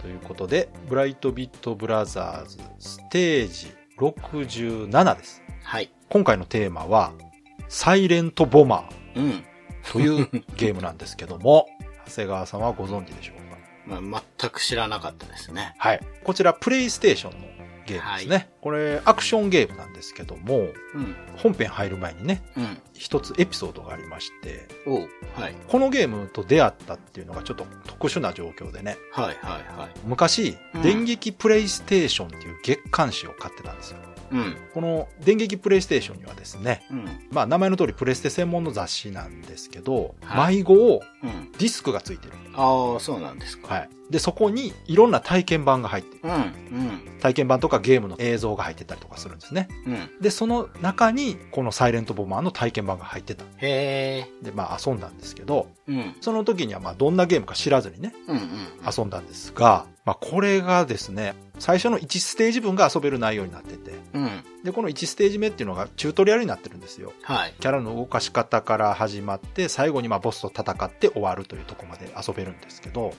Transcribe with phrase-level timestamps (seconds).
[0.00, 5.42] ということで、ブライトビットブラザーズステージ67です。
[5.62, 5.90] はい。
[6.08, 7.12] 今回のテーマは、
[7.68, 9.24] サイレントボマうん。
[9.24, 9.42] ー
[9.92, 11.66] というゲームなんですけども、
[12.06, 13.36] 長谷川さんはご存知でしょう
[13.90, 14.00] か？
[14.00, 15.74] まあ、全く知らなかったですね。
[15.78, 16.00] はい。
[16.24, 17.57] こちら、プレイステーションの
[17.88, 18.50] ゲームですね。
[18.60, 21.16] これ、アクションゲームなんですけども、うん。
[21.36, 22.78] 本編入る前にね、うん。
[22.92, 24.68] 一つエピソードがありまして、
[25.34, 25.54] はい。
[25.66, 29.90] このゲームと出会ったっていうのがちょっと特殊な状況でね、はいはいはい。
[30.04, 33.98] 昔、うん電撃プレイステーションっていう月刊誌を買ってたんですよ。
[34.30, 34.56] うん。
[34.74, 37.04] この電撃プレイステーションにはですね、うん。
[37.30, 41.52] まあ名前の通りプレステ専門の雑誌なんですけど、はい迷子をうん。
[41.52, 42.34] ディスクがついてる。
[42.54, 43.74] ああ、そうなんですか。
[43.74, 43.88] はい。
[44.10, 46.20] で、そこにいろんな体験版が入ってる。
[46.24, 46.32] うん。
[46.32, 47.18] うん。
[47.20, 49.68] 体験版とかゲームの映像が入ってたりとかするんですね。
[49.86, 50.10] うん。
[50.20, 53.44] で、その中にこのサイレントボマーの体験版が入ってた。
[53.44, 54.30] へえ。
[54.42, 56.16] で、まあ遊んだんですけど、うん。
[56.20, 58.42] その時にはまあどんなゲームか知らずにね、うんうん。
[58.96, 64.44] 遊んだんですが、まあこれがですね、最初の1ステージ分が遊べる内容になってて、うん。
[64.64, 67.12] で、この1ステージ目っていうのがチュートリアルになってるんですよ。
[67.22, 67.54] はい。
[67.58, 73.14] キャラの動かし方から始まって、最後にまあボスと戦って終わるというところまで遊べるんですけど。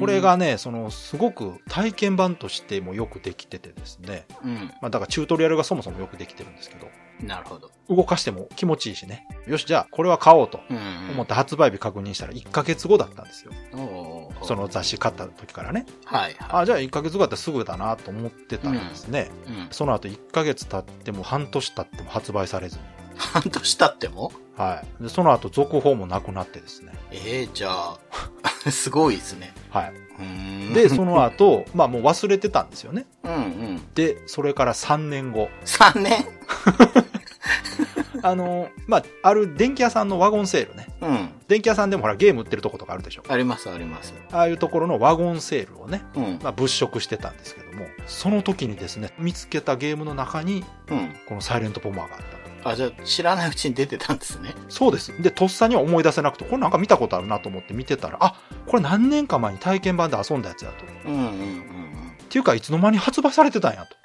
[0.00, 4.72] これ、がね、そのすごく体験版としてもよくできててですね、うん。
[4.80, 6.88] まあだからチュートリアルがそもそもよくできてるんですけど、
[7.22, 7.70] なるほど。
[7.88, 9.26] 動かしても気持ちいいしね。
[9.46, 11.10] よし、じゃあこれは買おうとうんうん。
[11.12, 13.52] 思って発売日確認したら1ヶ月後だったんですよ。
[13.74, 15.86] おうおうその雑誌買った時からね。
[16.04, 19.50] はいはあ、じゃあ1ヶ月後だったらすぐだなと思ってたらですね、い。
[19.50, 19.68] うん。
[19.70, 22.82] その後1ヶ月経っても半年経っても発売されずに。
[23.16, 24.32] 半年経っても？
[24.56, 25.02] はい。
[25.02, 26.92] で、その後続報もなくなってですね。
[27.12, 27.98] ええじゃあ、
[28.70, 29.52] すごいですね。
[29.70, 29.92] はい。
[30.18, 30.72] うーん。
[30.72, 33.06] で、その後、 まあもう忘れてたんですよね。
[33.24, 33.94] うんうん。
[33.94, 35.48] で、それから3年後。
[35.64, 36.24] 3年？
[38.26, 40.86] あの、まあ、ある電気屋さんのワゴンセールね。
[41.00, 41.28] うん。
[41.48, 43.22] 電気屋さんでもほらゲーム売ってるとことかあるでしょ。
[43.28, 44.14] ありますあります。
[44.32, 46.38] ああいうところのワゴンセールをね、うん。
[46.42, 51.14] まあ物色してたんですけども、その時にですね、見つけたゲームの中に、うん。
[51.26, 52.40] このサイレントボマーがあったと。
[52.70, 54.54] あ、じゃあ知らないうちに出てたんですね。
[54.68, 55.12] そうです。
[55.22, 58.34] で、とっさには思い出せなくて、これなんか見たことあるなと思って見てたら、あ、
[58.66, 60.84] これ何年か前に体験版で遊んだやつだと。
[60.84, 61.80] っうんうんうん
[62.30, 63.96] ていうか、いつの間に発売されてたんやと。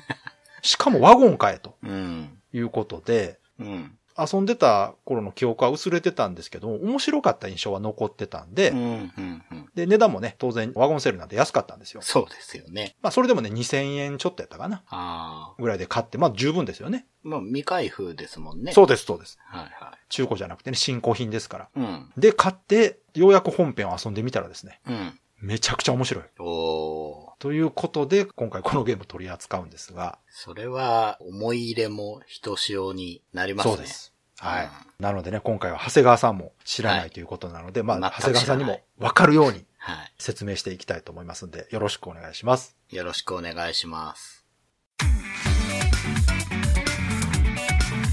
[0.62, 1.90] しかもワゴンかえとうん。
[1.90, 2.38] うん。
[2.52, 3.96] いうことで、うん。
[4.18, 9.68] 遊んでた頃の記憶は薄れてたんですけど、面白かった印象は残ってたんで、うんうんうん。
[9.74, 12.02] で、値段もね、当然ワゴンセールなんで安かったんですよ。
[12.02, 12.96] そうですよね。
[13.02, 14.82] まあ、それでもね、2000円ちょっとやったかな。
[14.88, 15.62] ああ。
[15.62, 17.06] ぐらいで買って、まあ、十分ですよね。
[17.22, 18.72] まあ、未開封ですもんね。。
[18.72, 19.38] そううです、そうです。
[19.46, 21.64] はいは中古じゃなくてね、新古品ですから。
[21.64, 21.80] い。
[21.80, 22.12] うん。
[22.16, 25.18] で、買って、ようやく本編を遊んでみたらですね、うん。
[25.40, 26.24] めちゃくちゃ面白い。
[26.38, 27.29] おー。
[27.40, 33.76] ということで、今回このゲーム取り扱うんですが、それは、思い入れもひとしおになりますね。
[33.76, 33.90] そうで。
[33.90, 34.12] す。
[34.38, 34.70] はい。
[34.98, 42.76] なのでね、今回は長谷川さんも知らないということなので、まあ、全く長谷川さんにもわかるようには説明していきたいと思いますんで、よろしくお願いします。
[42.90, 42.96] い。
[42.96, 44.44] よろしくお願いします。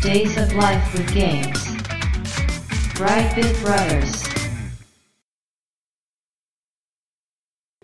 [0.01, 1.51] Days of Life with Games.
[2.95, 4.36] Brightbit Brothers.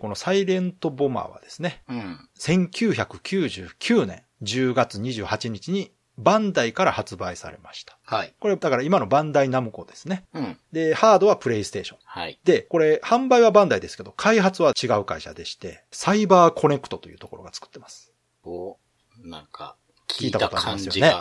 [0.04, 2.28] このサイレントボマーはですね、うん。
[2.38, 7.98] 1999年10月28日にバンダイから発売されました。
[8.04, 8.34] はい。
[8.38, 10.26] これ、だから今のバンダイナムコですね。
[10.34, 10.58] うん。
[10.72, 11.98] で、ハードはプレイステーション。
[12.04, 12.38] はい。
[12.44, 18.12] で、これ、販売はバンダイですけど、開発は違う会社でして、サイバーコネクトというところが作ってます。
[18.44, 18.76] お、
[19.22, 19.78] なんか、
[20.08, 21.14] 聞いたことありますよね。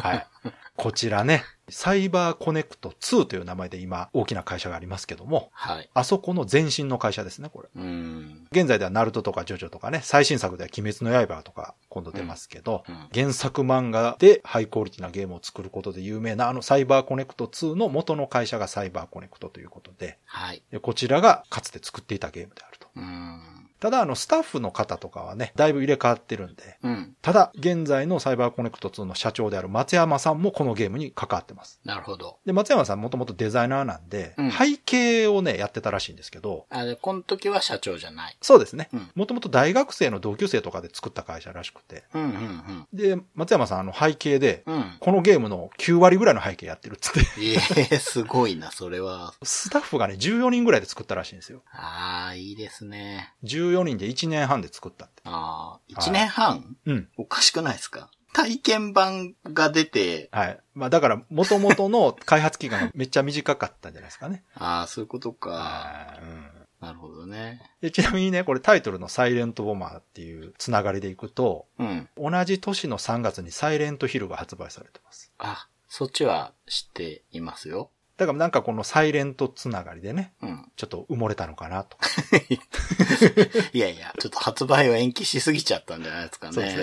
[0.00, 0.26] はい。
[0.76, 5.90] こちらね、サイバーコネクト2という名前で今、大きな会社がありますけども、はい。
[5.94, 7.68] あそこの前身の会社ですね、これ。
[7.74, 8.46] うん。
[8.52, 20.62] 現在ではナルトとかジョジョとかね、最新作では鬼滅の刃とか今度出ますけど、うん原作漫画でハイクオリティなゲームを作ることで有名なあのサイバーコネクト2の元の会社がサイバーコネクトということで、はい。
[20.70, 22.88] でこちらがかつて作っていたゲームであると。
[22.96, 23.65] うん。
[23.80, 27.14] ただあのスタッフの方とかはね、だいぶ入れ替わってるんで、うん。
[27.22, 31.80] ただ現在のサイバーコネクト2の社長である松山さんもこのゲームに関わってます。
[31.84, 32.38] なるほど。
[32.46, 38.36] で、松山さんもともとデザイナーなんで、うん背景をね、やってたらしいんですけど、あ、で、この時は社長じゃない。
[38.40, 39.10] そうですねうん。
[39.14, 44.74] もともと大学生の同級生とかで作った会社らしくて、うんうんで、松山さんあの背景で、うん。
[44.76, 44.96] うん。
[45.00, 49.34] このゲームの9割ぐらいの背景やってるっつって、ええすごいな、それは。
[49.42, 51.62] スタッフがね、14人ぐらいで作ったらしいんですよ。
[51.72, 53.34] ああ、いいですね。
[53.44, 55.22] 14 14人で1年半で作ったって。
[55.24, 57.08] ああ、1年半、うん。
[57.16, 58.10] おかしくないですか？
[58.32, 60.60] 体験版が出て、はい。
[60.74, 64.44] まあだから、元々の開発期間がめっちゃ短かったんじゃないですかね。
[64.54, 65.50] ああ、そういうことか。
[65.50, 67.62] はいうんなるほどね。
[67.80, 72.06] でちなみにね、これタイトルのサイレントボマーっていうつながりでいくと、うん。
[72.18, 75.32] 同じ年の3月にサイレントヒルが発売されてます。
[75.38, 77.90] あ、そっちは知っていますよ。
[78.16, 80.72] だからなんかこのサイレントつながりでね、うん。
[80.76, 81.98] ちょっと埋もれたのかなと。
[83.74, 86.52] いやいや、ちょっと発売を延期しすぎちゃったんじゃないですかね。
[86.54, 86.78] そうです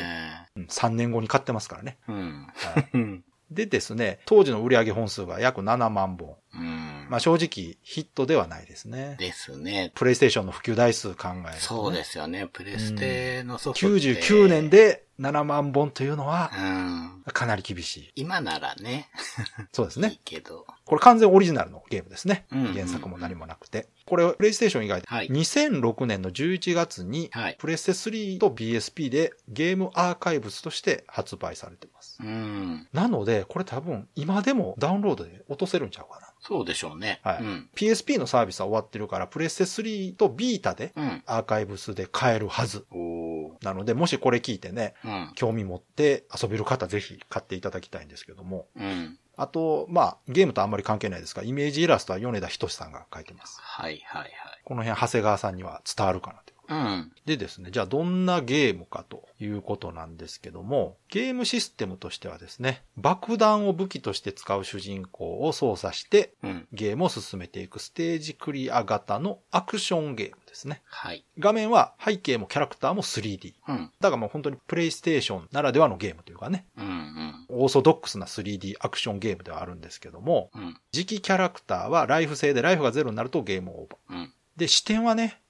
[0.55, 1.97] うん3年後に買ってますからね。
[2.07, 2.47] うん。
[2.53, 3.23] はいうん。
[3.51, 6.35] でですね、当時の売上本数が約7万本。
[6.53, 7.07] うん。
[7.09, 9.15] まあ正直ヒットではないですね。
[9.19, 9.91] ですね。
[9.95, 11.57] プレイステーションの普及台数考えると、ね。
[11.59, 12.47] そうですよね。
[12.51, 14.11] プレステのソフトって。
[14.21, 14.69] 99年。
[14.69, 17.23] で7万本というのはうん。
[17.31, 18.11] かなり厳しい。
[18.15, 19.09] 今ならね。
[19.57, 20.19] い いそうですね。
[20.25, 20.65] けど。
[20.85, 22.45] これ完全オリジナルのゲームですね。
[22.51, 23.87] うん原作も何もなくて。
[24.05, 31.87] これ、プレイステーション以外で、はい2006年の11月に、はいプレステ3と PSP でゲームアーカイブスとして発売されて。
[32.19, 32.87] うん。
[32.93, 36.33] なので、これ多分、今でもダウンロードで落とせるんちゃうかな。
[36.39, 37.21] そうでしょうね。
[37.23, 37.69] はいうん。
[37.75, 41.23] PSP のサービスは終わってるから、プレステ3とビータでうん。
[41.25, 42.85] アーカイブスで買えるはず。
[42.91, 43.65] おー。
[43.65, 45.31] なので、もしこれ聞いてね、うん。
[45.35, 48.67] 興味持って遊べる方ぜひ買っていただきたいんですけども。
[48.75, 49.17] うん。
[49.35, 53.59] あと、まあ、ゲームとあんまり関係ないですが、イメージイラストは米田仁さんが描いてます。
[53.61, 54.31] はいはい
[54.65, 56.42] この辺、長谷川さんには伝わるかな。
[56.69, 57.11] うん。
[57.25, 66.67] でですね、じゃあどんなゲームかということなんですけども、ゲームシステムとしてはですね、爆弾を武器として使う主人公を操作して、うん。
[66.71, 70.81] ゲームを進めていくステージクリア型のアクションゲームですね。
[70.85, 71.25] はい。
[71.39, 73.53] 画面は背景もキャラクターも 3D。
[73.67, 73.91] うん。
[73.99, 77.45] だからもう本当にプレイステーションならではのゲームというかね、うんうん。
[77.49, 80.77] オーソドックスな 3D アクションゲームではあるんですけども、うん。
[80.91, 84.19] 次期キャラクターはライフ制でライフがゼロになるとゲームオーバー。
[84.19, 84.33] うん。
[84.57, 85.41] で、視点はね、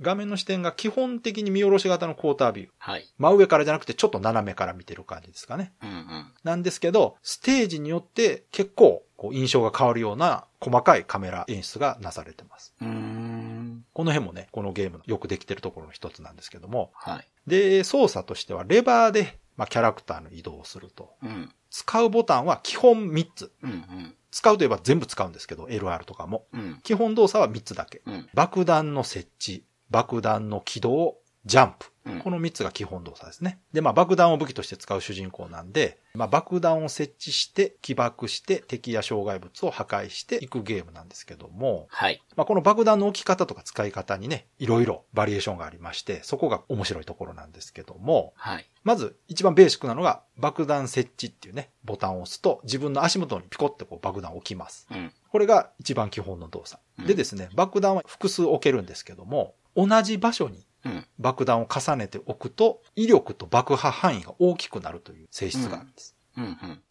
[0.00, 2.68] 画面の視点が基本的に見下ろし型のクォータービュー。
[2.78, 3.08] はい。
[3.18, 5.72] 真上からじゃなくてちょっと斜めから見てる感じですかね。
[5.82, 6.32] うんうん。
[6.42, 12.74] なんですけど、ステージによって結構こう印象が変わるような細かいカメラ演出がなされてます。
[12.80, 13.84] うーん。
[13.92, 16.90] この辺もね、このゲームのよくできてるところの一つなんですけども。
[16.94, 17.28] はい。
[17.46, 21.14] で、操作としてはレバーで、まあ、キャラクターの移動をすると。
[21.22, 21.52] うん。
[21.70, 23.52] 使うボタンは基本3つ。
[23.62, 24.14] うんうん。
[24.30, 26.46] 使うといえば全部使うんですけど、LR とかも。
[26.52, 26.80] うん。
[26.82, 28.02] 基本動作は3つだけ。
[28.04, 28.28] うん。
[28.34, 29.64] 爆弾の設置、
[29.94, 31.86] 爆弾の起動、ジャンプ。
[31.86, 33.60] うんこの3つが基本動作ですね。
[33.72, 42.20] で、まあ爆弾を武器として使う主人公なんで、まあ爆弾を設置して、起爆して、敵や障害物を破壊していくゲームなんですけども、はい。
[42.36, 48.68] まあこの爆弾の置き方とか使い方にね、いろいろバリエーションがありまして、そこが面白いところなんですけども、はい。
[48.82, 54.86] まず一番ベーシックなのが爆弾設置っていうね、ボタンを押すと自分の足元にピコってこう爆弾を置きます。
[54.90, 55.10] うん。
[55.30, 56.82] これが一番基本の動作。
[56.98, 61.06] うんでですね、爆弾は複数置けるんですけども、同じ場所にうん。
[61.18, 66.14] 爆弾を重ねておくと、威力と爆破範囲が大きくなるという性質があるんです。
[66.36, 66.44] うん。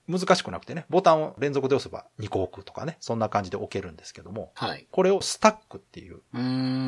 [0.07, 0.19] うん。
[0.19, 4.87] 難しくなくてね、ボタンを連続で押せば2個置くとかね、そんな感じで置けるんですけども、はい。
[4.91, 6.21] これをスタックっていう。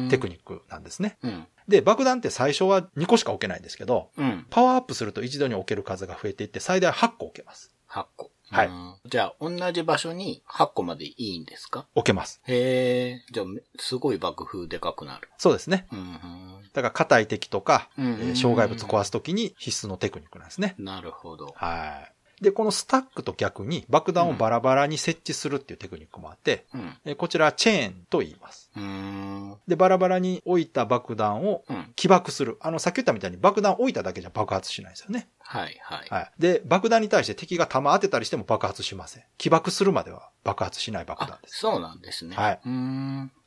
[0.10, 1.18] テクニックなんですね。
[1.22, 1.48] うん。
[1.68, 4.46] で、爆弾って最初は2個しか置けないんですけど、うん。
[4.50, 7.76] パワーアップすると一度に置ける数が増えていって最大8個置けます。
[7.90, 8.32] 8個。
[8.52, 8.96] はいうん。
[9.06, 11.86] じゃあ、同じ場所に8個までいいんですか？
[11.96, 12.42] 置けます。
[12.48, 13.26] へえ。
[13.32, 15.30] じゃあ、めすごい爆風でかくなる。
[15.38, 15.88] そうですね。
[15.92, 16.20] うん
[16.74, 20.82] だから硬い敵とか、うんえー障害物壊すときに必須のテクニックなんですねう。
[20.82, 20.86] ん。
[20.86, 21.54] なるほど。
[21.56, 22.15] はい。
[22.42, 26.98] で、このスタックと逆に爆弾をバラバラに設置するっていうテクニックもあって、うん。
[27.06, 28.70] えーこちらはチェーンと言います。
[29.68, 31.94] で、バラバラに置いた爆弾をうん。
[31.96, 32.58] 起爆する。
[32.60, 35.30] あの、さっき言ったみたいに爆弾置いただけじゃ爆発しないですよね。
[35.40, 36.08] はいはい。
[36.10, 36.32] はい。
[36.40, 39.24] で、爆弾に対して敵が弾当てたりしても爆発しません。
[39.38, 41.60] 起爆するまでは爆発しない爆弾あ、です。
[41.60, 42.36] そうなんですね。
[42.36, 42.60] はい。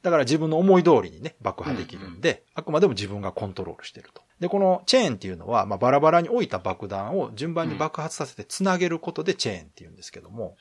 [0.03, 4.23] だから自分の思い通りにね、爆破できるんで、あくまでも自分がコントロールしてると。
[4.41, 10.57] で、このチェーンっていうのは、まあ、バラバラに置いた爆弾を順番に爆発させて繋げることでチェーンって言うんですけども。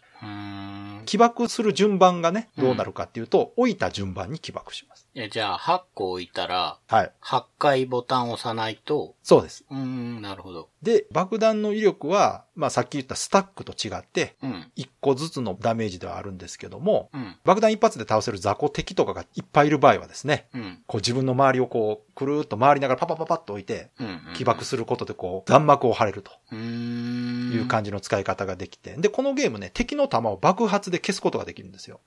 [1.05, 5.07] 起爆する順番がね、どうなるかっていうと、置いた順番に起爆します。
[5.15, 7.11] え、じゃあ、8個置いたら、はい。
[7.23, 9.65] 8回ボタンを押さないと、そうです。
[9.71, 10.69] うーん、なるほど。
[10.83, 14.71] で、爆弾の威力は、まあ、さっき言ったスタックと違って、うん。
[14.75, 17.35] 1個ずつのダメージではあるんですけども、うん。
[17.45, 20.83] 爆弾一発で倒せる雑魚敵とかがいっぱいいる場合はですね、うん。
[20.87, 24.33] こう自分の周りをこう、くるーっと回りながらパパパパッと置いて、うん。
[24.35, 27.53] 起爆することでこう、弾幕を張れるとうーん。
[27.53, 31.99] いう感じの使い方ができて、で、このゲームね、敵の弾を爆発で消すことができるんですよ。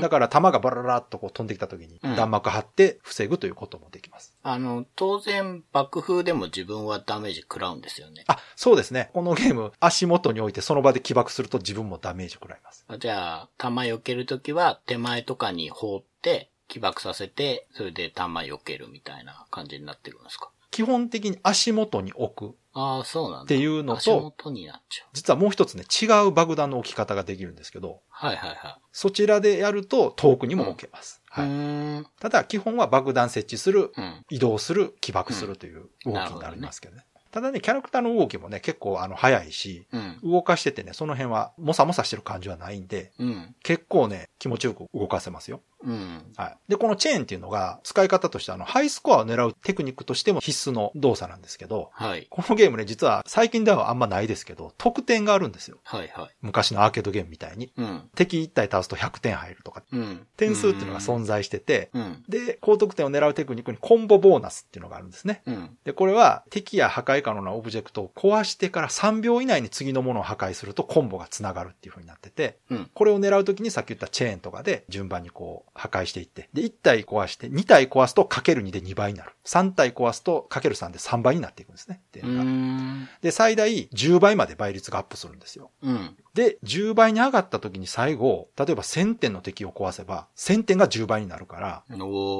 [0.00, 4.36] だから弾がバラララっとこう飛んできた時にうん弾幕張って防ぐということもできます。
[4.42, 8.24] あの、当然、爆風でも自分はダメージ食らうんですよね。
[8.26, 9.10] あ、そうですね。
[9.12, 12.84] このゲーム、足元に置いてその場で起爆すると自分もダメージ食らいます。
[12.98, 20.50] じゃあ、弾避けるときは手前とかに放って、起爆させて、それで弾避けるみたいな感じになってるんですか？
[20.70, 22.56] 基本的に足元に置く。
[22.72, 23.42] ああ、そうなんだ。
[23.44, 25.08] っていうのと足元になっちゃう。
[25.12, 31.22] 実はもう一つね、違う爆弾の置き方ができるんですけど、はいはいはそちらでやると遠くにも置けます。
[31.36, 31.40] い。
[31.40, 32.06] うはい。
[32.20, 34.24] ただ、基本は爆弾設置する、うん。
[34.30, 37.04] 移動する、起爆するという動きになりますけどね。
[37.30, 40.18] ただね、キャラクターの動きもね、結構あの、早いし、うん。
[40.22, 43.54] 動かしててね、その辺は、もさもさしてる感じはないんで、うん。
[43.62, 45.62] 結構ね、気持ちよく動かせますよ。
[45.84, 46.32] うん。
[46.36, 46.56] はい。
[46.68, 52.26] で、このチェーンっていうのが、使い方としてあの、ハイスコアを狙うテクニックとしても必須の動作なんですけど、はい。
[52.30, 55.78] このゲームね、実は最近ではあんまないですけど、得点があるんですよ。
[55.84, 56.36] はいはい。
[56.42, 57.72] 昔のアーケードゲームみたいに。
[57.76, 58.10] うん。
[58.14, 60.26] 敵1体倒すと100点入るとか、うん。
[60.36, 62.24] 点数っていうのが存在してて、うん。
[62.28, 65.42] で、高得点を狙うテクニックにコンボボーナスっていうのがあるんですね。
[65.46, 65.76] うん。
[65.84, 72.90] で、これは敵や破壊可能なオブジェクトを壊してから3秒以内に次のものを破壊するとコンボが繋がるっていう風になってて、うん。
[72.92, 79.32] これを狙うときにさっき言ったチェーンとかで順番にこう破壊していって、で、1体壊して、2体壊すとかける2で2倍になる。
[79.46, 82.02] 3体壊すとかける3で3倍になっていくんですね。
[82.08, 83.08] っていううのがん。
[83.22, 85.70] で、最大10倍まで倍率がアップするんですよ。
[85.82, 86.16] うん。
[86.34, 91.84] で、10倍に上がった時に最後、例えば1000点の敵を壊せば、1000点が10倍になるから、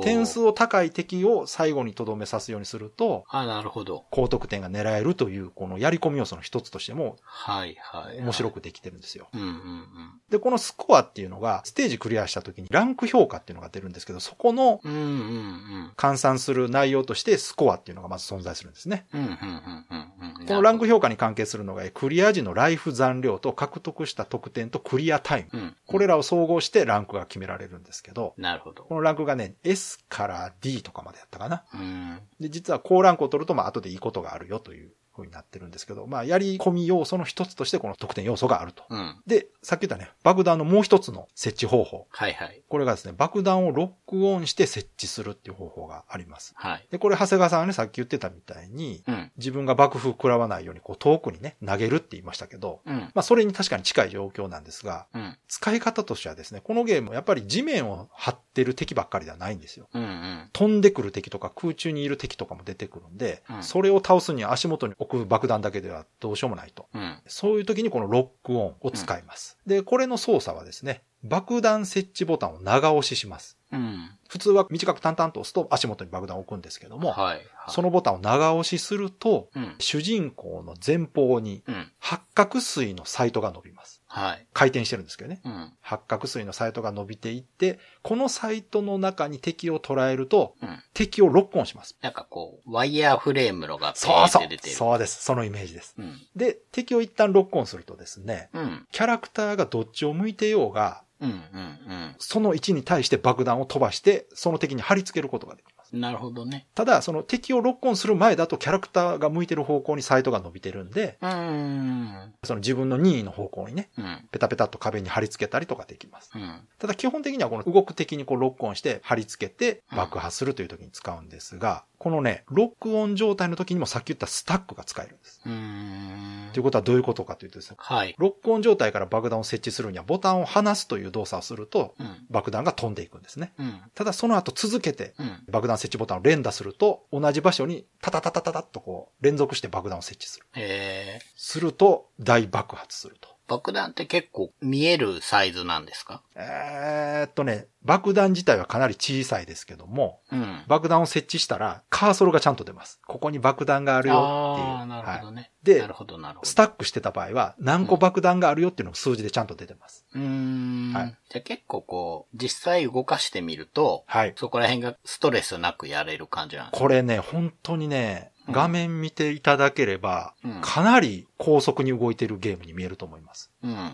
[0.03, 4.05] 点数を高い敵を最後に留めさすようにすると、あ、なるほど。
[4.11, 8.19] 高得点が狙えるという、このやり込み要素の一つとしてもはいはい。
[8.19, 9.29] 面白くできてるんですよ。
[9.33, 9.85] うんうんうん。
[10.31, 15.93] で、このスコアっていうのが、ステージクリアした時にランク評価っていうのが出るんですけど、そこのうんうんうん。
[15.97, 19.07] 換算する内容としてスコアっていうのがまず存在するんですね。
[19.13, 20.47] うんうんうんうんうん。
[20.47, 25.59] このランク評価に関係するのが、クリア時のライフ残量と獲得した得点とクリアタイム。
[25.59, 25.77] うん。
[25.87, 28.95] これらを総合してランクが決められるんですけど、なるほどこ。
[28.95, 31.65] のランクがね、S から D とかまでやったかな。
[31.75, 32.21] うん。
[32.39, 38.85] で、実は高ランクを取ると、まあ、後でいいことがあるよという風になってるんですけど、まあ、やり込み要素の一つとしてこの得点要素があると。
[38.89, 39.21] うん。
[39.27, 42.07] で、さっき言ったね、爆弾のもう一つの設置方法。
[42.11, 42.63] はいはい。
[42.69, 46.53] これがですね、爆弾をロックオンして設置するっていう方法があります。
[46.57, 46.87] はい。
[46.91, 49.33] で、これ、長谷川さんがね、さっき言ってたみたいに、うん。
[49.37, 52.99] 自分が爆風食らわないように、こう、遠くにね、投げるって言いましたけど、うん。
[52.99, 55.37] まあ、それに確かに近い状況なんですが、うん。
[55.49, 59.89] 使い方としてはですね、このゲーム、やっぱり地面を張ってる敵ばっかりではないんですよ。
[59.95, 60.51] うんうん。
[60.53, 66.89] 飛んでくる敵とか空中にいる敵とかも出てくるんで、うんそれを倒すには足元に置く爆弾だけではどうしようもないと。
[66.95, 67.19] うん。
[67.27, 69.59] そういう時にこのロックオンを使います。
[69.67, 73.59] で、これの操作はですね、爆弾設置ボタンを長押しします。
[73.73, 74.11] うん。
[74.29, 77.37] 普通は短く淡々と押すと足元に爆弾を置くんですけども、はい。
[77.37, 77.47] はい。
[77.69, 79.75] そのボタンを長押しすると、うん。
[79.79, 81.93] 主人公の前方にうん。
[81.99, 84.00] 八角錐のサイトが伸びます。
[84.13, 84.47] はい。
[84.53, 85.41] 回転してるんですけどね。
[85.45, 85.73] うん。
[85.81, 90.83] 八角錐のサイトが伸びていって、このサイトの中に敵を捉えると、うん。
[90.95, 91.97] 敵をロックオンします。
[92.03, 94.49] なんかこう、ワイヤーフレームのがペそうそう。
[94.69, 95.23] そうです。
[95.23, 95.95] そのイメージです。
[95.97, 96.19] うん。
[96.35, 98.87] で、敵を一旦ロックオンするとですね、うん。
[98.91, 101.31] キャラクターがどっちを向いてようが、うん。
[101.31, 102.17] うん。
[102.19, 105.67] その位置に対して爆弾を飛ばして、その敵に貼り付けることができ。
[105.93, 106.67] なるほどね。
[106.75, 112.35] ただ、その敵をロックオンする前だとキャラクターが向いてる方向にサイトが伸びてるんで、うーん。
[112.45, 114.29] その自分の任意の方向にね、うん。
[114.31, 116.31] ペタペタっと壁に貼り付けたりとかできます。
[116.35, 116.61] うん。
[116.79, 125.43] ただ基本的にはこの動く敵にこうロックオンして貼り付けて爆破するという時に使うんですが、このね、ロックオン状態の時にもさっき言ったスタックが使えるんです。
[125.45, 128.15] うーんということはどういうことかというとですね、はい。
[128.19, 132.27] ロックオン状態から爆弾を設置するにはボタンを離すという動作をするとうん。
[132.31, 133.53] 爆弾が飛んでいくんですね。
[133.59, 133.81] うん。
[133.95, 135.43] ただその後続けてうん。
[135.51, 140.47] 爆弾設置ボタンを連打すると同じ場所にタタタタタタッとこう連続して爆弾を設置する。
[140.57, 143.30] えー、すると大爆発すると。
[143.51, 146.23] 爆弾って結構見えるサイズなんですか？
[146.37, 150.63] えーっとね、爆弾自体はかなり小さいですけども、うん。
[150.69, 153.01] 爆弾を設置したらカーソルがちゃんと出ます。
[153.07, 154.69] ここに爆弾があるよっていう。
[154.69, 155.51] ああ、なるほどはいね。
[155.65, 156.49] でなるほど、なるほど。
[156.49, 160.07] スタックしてた場合は何個爆弾があるよっていうのも数字でちゃんと出てます。
[160.15, 160.93] うーん。
[160.95, 164.33] はいじゃあ結構こう、実際動かしてみると、はい。
[164.37, 173.51] そこら辺がストレスなくやれる感じなんですかこれね、本当にね、うん画面見ていただければ、うんかなり高速に動いてるゲームに見えると思います。
[173.63, 173.91] うんうんうん。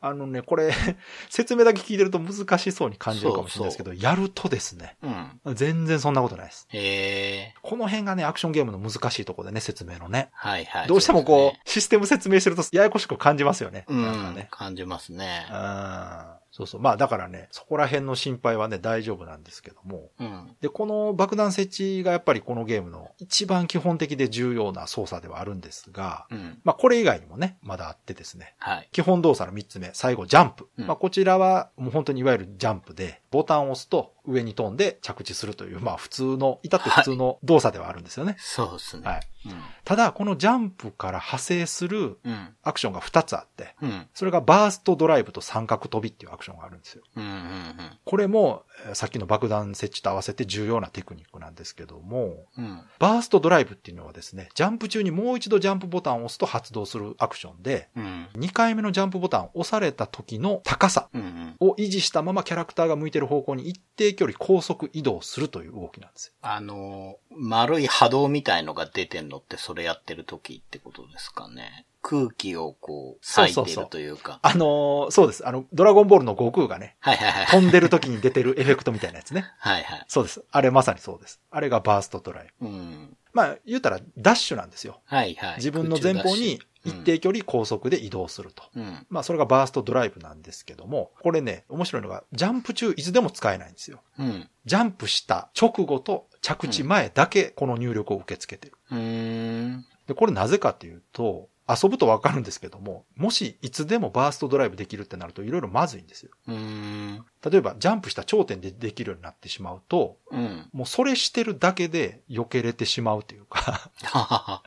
[0.00, 0.72] あのね、これ、
[1.28, 5.54] 説明だけ聞いてると難しそうに感じるかもしれないですけど、やるとですね、うん。
[5.54, 6.66] 全然そんなことないです。
[6.70, 7.54] へえ。
[7.62, 10.30] この辺がね、アクションゲームの難しいところでね、説明のね。
[10.32, 10.86] はいはい。
[10.86, 13.84] どうしてもこう、そシステム説明してるとややこしく感じますよね。
[13.88, 14.48] うんね。。
[14.50, 15.46] 感じますね。
[15.50, 16.80] うんそうそう。
[16.80, 20.10] まあだからね、そこら辺の心配はね、大丈夫なんですけども。
[20.20, 20.56] うん。
[20.60, 26.60] で、この爆弾設置がやっぱりこのゲームの一番基本的で重要な操作ではあるんですが、うん。
[26.62, 28.54] まあこれ以外にもね、まだあってですね。
[28.58, 28.83] はい。
[28.92, 30.68] 基本動作の3つ目、最後ジャンプ。
[30.78, 30.86] うん。
[30.86, 38.36] まあこちらはもう本当にいわゆるジャンプで、ボタンを押すと上に飛んで着地するという、まあ普通の、至って普通の動作ではあるんですよね。
[38.38, 39.02] そうですね。
[39.06, 39.20] はい。
[39.84, 42.32] ただ、このジャンプから派生するうん。
[42.32, 42.48] うん。
[42.62, 44.06] アクションが2つあって、うん。
[44.14, 47.02] それがバーストドライブと三角飛びっていうアクションがあるんですよ。
[47.16, 47.24] うん。
[47.24, 47.76] うん。
[48.04, 52.80] これも、えーさっきの爆弾設置と合わせて重要なテクニックなんですけども、うん。
[52.98, 58.28] バーストドライブっていうのはですね、ジャンプ中にもう一度ジャンプボタンを押すと発動するアクションで、うん。
[58.34, 61.56] 2回目のジャンプボタンを押された時の高さうん。
[61.60, 66.32] を維持したままキャラクターが向いてる方向に一定距離高速移動するという動きなんですよ。
[66.42, 71.86] あの、丸い波動みたいのが出てんのってそれやってる時ってことですかね。
[72.02, 74.38] 空気をこう、そうそうそう裂いてるというか。
[74.42, 75.48] あのーそうです。
[75.48, 77.46] あの、ドラゴンボールの悟空がね、はいはいはい。
[77.46, 79.46] 飛んでる時に出てるエフェクトみたいなやつね。
[79.58, 80.04] はいはい。
[80.06, 80.44] そうです。
[80.50, 81.40] あれまさにそうです。
[81.50, 82.66] あれがバーストドライブ。
[82.66, 83.16] うん。
[83.32, 85.00] まあ、言うたらダッシュなんですよ。
[85.06, 85.56] はいはい。
[85.56, 88.64] 自分の前方に一定距離高速で移動すると。
[88.76, 89.06] うん。
[89.08, 94.00] まあ、それがバーストドライブなんですけども、これね、面白いのが、ジャンプ中いつでも使えないんですよ。
[94.18, 94.48] うん。
[94.64, 98.76] ジャンプした直後と着地前だけこの入力を受け付けてる。
[98.90, 99.86] うーん。
[100.06, 106.30] で、これなぜかっていうと、遊ぶとわかるんですけども、もしいつでもバーストドライブできるってなるといろいろまずいんですよ。
[106.46, 110.68] 例えば、ジャンプした頂点でできるようになってしまうと、うん。
[110.72, 113.90] もうそれしてるだけで避けれてしまうというか。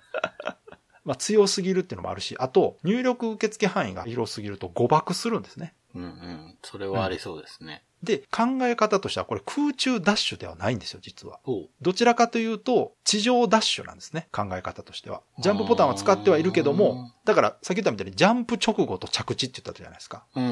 [1.07, 5.73] まあ強すぎるっていうのもあるし、あと、入力受付範囲が広すぎると誤爆するんですね。
[5.95, 6.55] うんうん。
[6.61, 7.83] それはありそうですね。
[8.03, 11.39] で、考え方としてはこれ空中ダッシュではないんですよ、実は。
[11.81, 15.21] どちらかというと、地上ダッシュなんですね、考え方としては。
[15.39, 20.23] ジャンプボタンは使ってはいるけども、だから、さっき言ったみたいにジャンプ直後と着地って言ったじゃないですか。
[20.33, 20.43] うん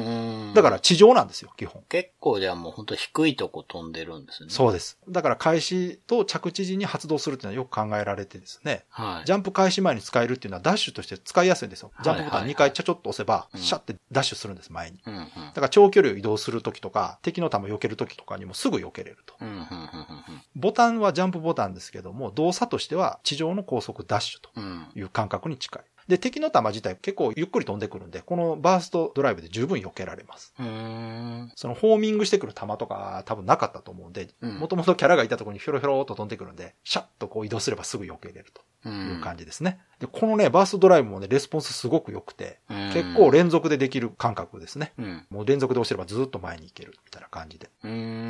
[0.48, 0.54] うん。
[0.54, 1.82] だから地上なんですよ、基本。
[1.88, 4.50] 結構じゃあもう本当低いとこ飛んでるんですね。
[4.50, 4.98] そうです。
[5.08, 8.84] だから開始と着地時に発動するっていうのはよく考えられてですね。
[8.90, 9.26] はい。
[9.26, 11.90] ジャンプ開始前に使えるっていうのはダッシュとして使いやすいんですよ。
[12.02, 15.00] ジャンプボタン2回ちょちょっと押せば、うんシャってダッシュするんです、前に。
[15.06, 15.24] うんうん。
[15.24, 19.34] だから長距離を移動するときとか、敵の弾を避けるときとかにもすぐ避けれると。
[19.40, 19.66] うんうんうんうん
[20.54, 24.64] ボタンはジャンプボタンですけども、動作としては地上の高速ダッシュとうん。
[24.64, 24.86] うん。
[24.94, 25.82] いう感覚に近い。
[26.08, 30.52] で、敵の弾自体結構ゆっくり飛んでくるんで、このバーストドライブで十分避けられます。
[30.56, 38.88] そのホーミングしてくる弾とか多分なかったと思うんで、うんもともとキャラがいたところにひょろひょろっと飛んでくるんで、シャッとこう移動すればすぐ避けれるとう。
[38.88, 39.80] いうん感じですね。
[39.98, 44.92] で、このね、バーストドライブもね、レスポンスすごく良くて、うん結構連続でできる感覚ですね。
[44.98, 45.26] うん。
[45.28, 47.68] もう連続で押してればずっと前に行けるみたいな感じで。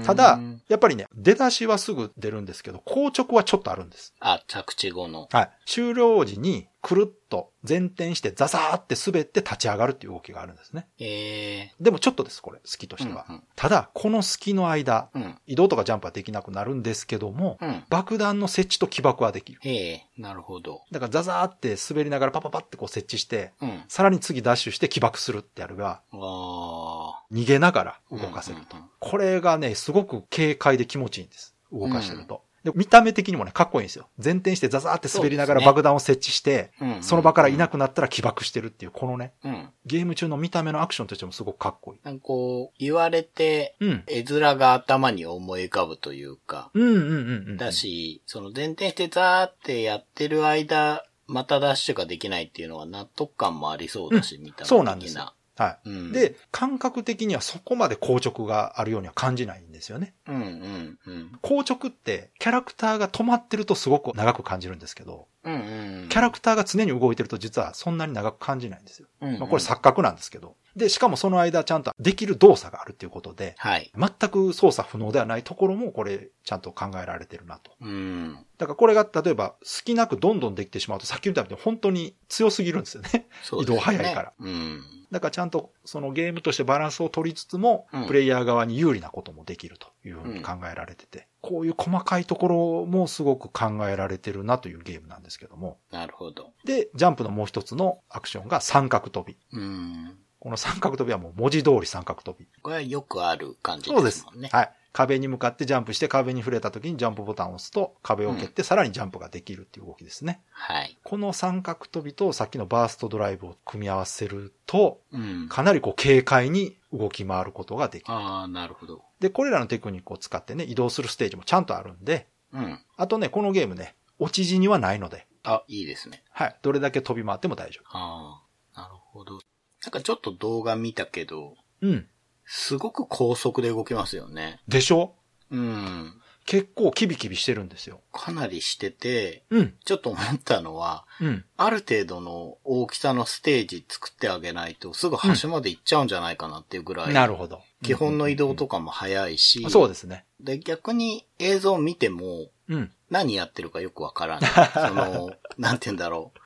[0.04, 4.14] ただ、やっぱりね、出だしはすぐ出るんですけど、硬直はちょっとあるんです。
[4.20, 5.28] あ、着地後の。
[5.30, 5.50] はい。
[5.66, 10.86] 終了時に、くるっと前転してザザーって滑って立ち上がるっていう動きがあるんですね。
[11.00, 13.26] えでもちょっとです、これ、隙としては。
[13.28, 15.38] うんうんただ、この隙の間、えうん。
[15.48, 17.82] 移動とかジャンプはできなくなるんですけども、うん。
[17.88, 19.60] 爆弾の設置と起爆はできる。
[19.64, 20.82] ええなるほど。
[20.92, 23.82] だからザザーって滑りながらパパパってこう設置して、うん。
[23.88, 28.16] さらに次ダッシュして起爆するってやれば、あ逃げながらあ。
[28.16, 28.76] 動かせると。
[28.76, 31.56] うんうんこれがね、すごく軽快で気持ちいいんです。
[31.72, 32.42] 動かしてると。
[32.66, 34.08] で見た目的にもね、かっこいいんですよ。
[34.22, 39.68] 前転してザザーって滑りながら爆弾を設置して、うんうんうんその場からいなくなったら起爆してるっていう、このね、うん。
[39.84, 42.00] ゲーム中の見た目のアクションとしてもすごくかっこいい。
[42.02, 44.04] なんかこう、言われて、うん。
[44.06, 47.56] 絵面が頭に思い浮かぶというか、うんうんうんうん。
[47.56, 54.66] だし、その前転してザーってやってる間、またダッシュができないっていうのは納得感もありそうだし、見た目的な。
[54.66, 55.32] そうなんですよ。
[55.56, 55.88] はい。
[55.88, 60.14] うんで、感覚的にはそこまで硬直があるようには感じないんですよね。
[60.28, 61.32] うんうんうん。
[61.42, 66.08] 硬直って、キャラクターが止まってるとすごく長く感じるんですけど、うんうん。
[66.08, 69.08] キャラクターが常に動いてると実はそんなに長く感じないんですよ。
[69.20, 70.56] うんうんまあ、これ錯覚なんですけど。
[70.74, 73.90] で、しかもその間ちゃんとできる動作があるっていうことで、はい。
[73.96, 77.72] 全く操作不能ではないところもこれちゃんと考えられてるなと。
[77.80, 78.36] うん。
[78.58, 83.10] だからこれが例えば好きなくどんどんできてしまうとさっき言ったように本当に強すぎるんですよね。
[83.12, 83.26] ね
[83.62, 84.32] 移動早いから。
[84.38, 84.82] うん。
[85.10, 95.78] だからちゃんとそのゲームとしてバランスを取りつつも、うんプレイヤー側に有利なこともできるというふうに考えられてて、こういう細かいところもすごく考えられてるなというゲームなんですけども。
[95.92, 96.52] なるほど。
[96.64, 99.38] で、ジャンプのもう一つのアクションが三角飛び。
[99.52, 100.18] うん。
[100.40, 102.46] この三角飛びはもう文字通り三角飛び。
[102.62, 104.48] これはよくある感じそうですですもんね。。
[104.52, 104.72] はい。
[104.96, 110.40] 壁に向かってジャンプして壁に触れた時にジャンプボタンを押すと壁を蹴ってさらにジャンプができるっていう動きですね。
[110.50, 110.96] はい。
[111.04, 115.48] この三角飛びとさっきのバーストドライブを組み合わせると、うん。
[115.50, 118.14] かなりこう軽快に動き回ることができる。
[118.14, 119.02] ああ、なるほど。
[119.20, 122.80] で、これらのテクニックを使ってね、移動するステージもちゃんとあるんで、うん。
[122.96, 126.24] あとね、このゲームね、落ち字にはないので、あ、いいですね。
[126.30, 126.56] はい。
[126.62, 128.42] どれだけ飛び回っても大丈あ
[128.74, 129.40] あ、なるほど。
[129.84, 131.56] なんかちょっと動画見たけど、夫。
[131.82, 132.08] うん。
[132.46, 134.60] すごく高速で動きますよね。
[134.68, 135.14] でしょ？
[135.50, 136.14] うん。
[136.44, 138.00] 結構キビキビしてるんですよ。
[138.12, 139.74] かなりしてて、うん。
[139.84, 141.44] ちょっと思ったのは、うん。
[141.56, 147.62] ある程度の大きさのステージ作ってあげないと、すぐ端まで行っちゃうんじゃないかなっていうぐらい、なるほど。
[147.82, 150.24] 基本の移動とかも早いし、そうですね。
[150.40, 152.92] で、逆に映像を見ても、うん。
[153.10, 154.50] 何やってるかよくわからない。
[154.72, 156.38] その、なんて言うんだろう。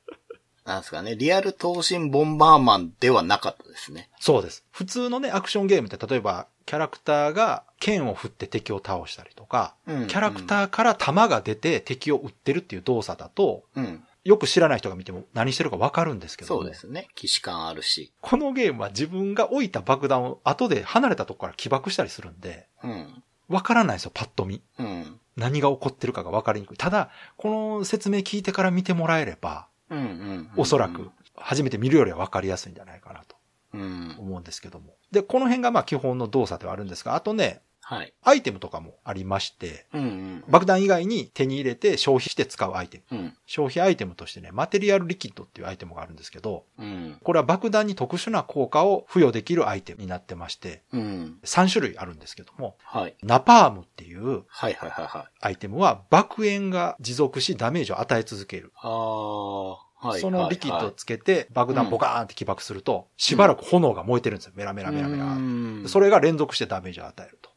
[0.71, 4.09] なんですかね、リアル闘神ボンバーマンではなかったですね。
[4.19, 4.63] そうです。
[4.71, 14.03] 普通のね、アクションゲームって例えば、キャラクターが剣を振って敵を倒したりとか、うんキャラクターから弾が出て敵を撃ってるっていう動作だと、うん。
[14.23, 17.07] よく知らない人が見ても何してるかわかるんですけどもそうですね。
[17.15, 18.13] 騎士感あるし。
[18.21, 23.23] このゲームは自分が置いた爆弾を後で離れたとこから起爆したりするんで、うん。
[23.49, 24.61] わからないですよ、パッと見。
[24.77, 25.19] うん。
[25.35, 26.77] 何が起こってるかがわかりにくい。
[26.77, 29.99] ただ、この説明聞いてから見てもらえれば、うん。
[29.99, 30.49] うん。
[30.57, 33.35] おそらく、初めて見るよりはわかりやすいんじゃないかなと
[33.73, 34.15] うん。
[34.17, 34.95] 思うんですけども。
[35.11, 38.13] で、この辺がまあ基本の動作ではあるんですが、あとね、はい。
[38.23, 40.43] アイテムとかもありまして、うんうん。
[40.47, 43.17] 爆弾以外に手に入れて消費して使うアイテム。
[43.17, 43.33] うん。
[43.45, 47.17] 消費アイテムとしてね、マテリアルリキッドっていうアイテムがあるんですけど、うん。
[47.21, 51.39] これは爆弾に特殊な効果を付与できるアイテムになってまして、うん。
[51.43, 53.15] 3種類あるんですけども、はい。
[53.23, 55.31] ナパームっていうはいはいはいはい。
[55.41, 58.71] アイテムは爆炎が持続しダメージを与え続ける。
[58.77, 60.21] ああ、はい。
[60.21, 64.53] そのリキッドをはいつけて爆弾ボカーンって起爆すると、しばらく炎が燃えてるんですよ。
[64.55, 65.25] メラメラメラメラ。
[65.25, 67.51] うんそれが連続してダメージを与えると。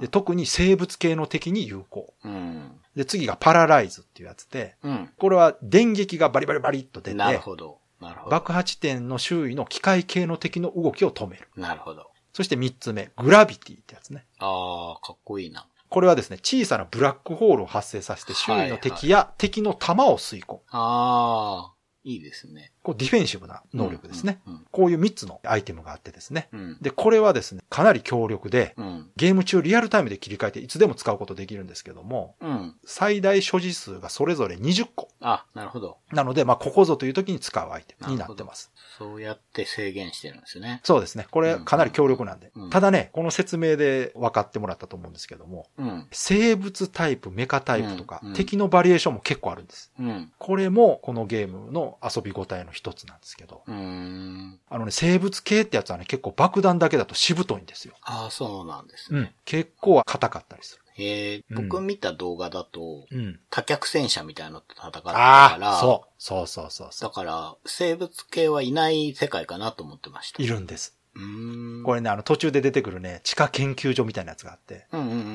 [0.00, 2.14] で、特に生物系の敵に有効。
[2.24, 2.72] うん。
[2.96, 5.10] で、次がパラライズっていうやつで、うん。
[5.16, 7.78] これは電撃がバリバリバリっと出て、なるほど。
[8.00, 8.30] なるほど。
[8.30, 11.48] 爆破地点の周囲の機械系の敵の動きを止める。
[11.56, 12.10] なるほど。
[12.32, 14.24] そして三つ目、グラビティってやつね。
[14.38, 15.66] ああ、かっこいいな。
[15.92, 20.60] これはですね、小さなブラックホールを発生させて周囲の敵や敵の弾を吸い込む。
[20.70, 22.72] ああ、いいですね。
[22.82, 24.40] こうディフェンシブな能力ですね。
[24.46, 24.52] うん。
[24.54, 26.48] うんこういう3つのアイテムがあってですね。
[26.52, 26.78] うん。
[26.80, 29.10] で、これはですね、かなり強力で、うん。
[29.16, 32.74] ゲーム中リアルタイムで切り替えていつでも使うことできるんですけども、うん。
[32.86, 35.08] 最大所持数がそれぞれ20個。
[35.20, 35.98] あ、なるほど。
[36.10, 38.72] なので、まあ、ここぞという時に使うアイテムになってます。
[38.98, 40.80] そうやって制限してるんですね。
[40.84, 41.26] そうですね。
[41.30, 42.50] これかなり強力なんで。
[42.54, 46.06] うんただね、この説明で分かってもらったと思うんですけども、うん。
[46.10, 49.92] 生物タイプ、メカタイプとか、うんうん敵のバリエーションも結構あるんです。
[49.98, 50.32] うん。
[50.38, 53.62] これもこのゲームの遊び応えの一つなんですけど。
[53.66, 57.94] あのね、生物系ってやつはね、結構爆弾だけだとしぶといんですよ。
[58.02, 59.34] ああ、そうなんですうんね。。
[59.44, 60.82] 結構硬かったりする。
[60.98, 63.40] ええうん僕見た動画だと、うん。
[63.50, 66.08] 多脚戦車みたいなのと戦ってたあから、あ、そう。
[66.18, 70.42] そうそうそうそだから、生物系はいない世界かなと思ってました。
[70.42, 70.44] う。
[70.44, 70.98] いるんです。
[71.14, 71.82] うーん。
[71.84, 74.86] これね、あの途中で出てくるね、地下研究所みたいなやつがあって。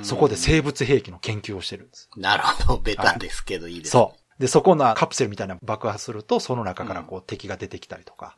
[0.03, 2.09] そこで生物兵器の研究をしてるんです。
[2.17, 2.79] なるほど。
[2.79, 3.91] ベタですけどいいですね。
[3.91, 4.16] そう。
[4.39, 8.35] で、そこのカプセルみたいな爆破すると、その中からこう敵が出てきたりとか。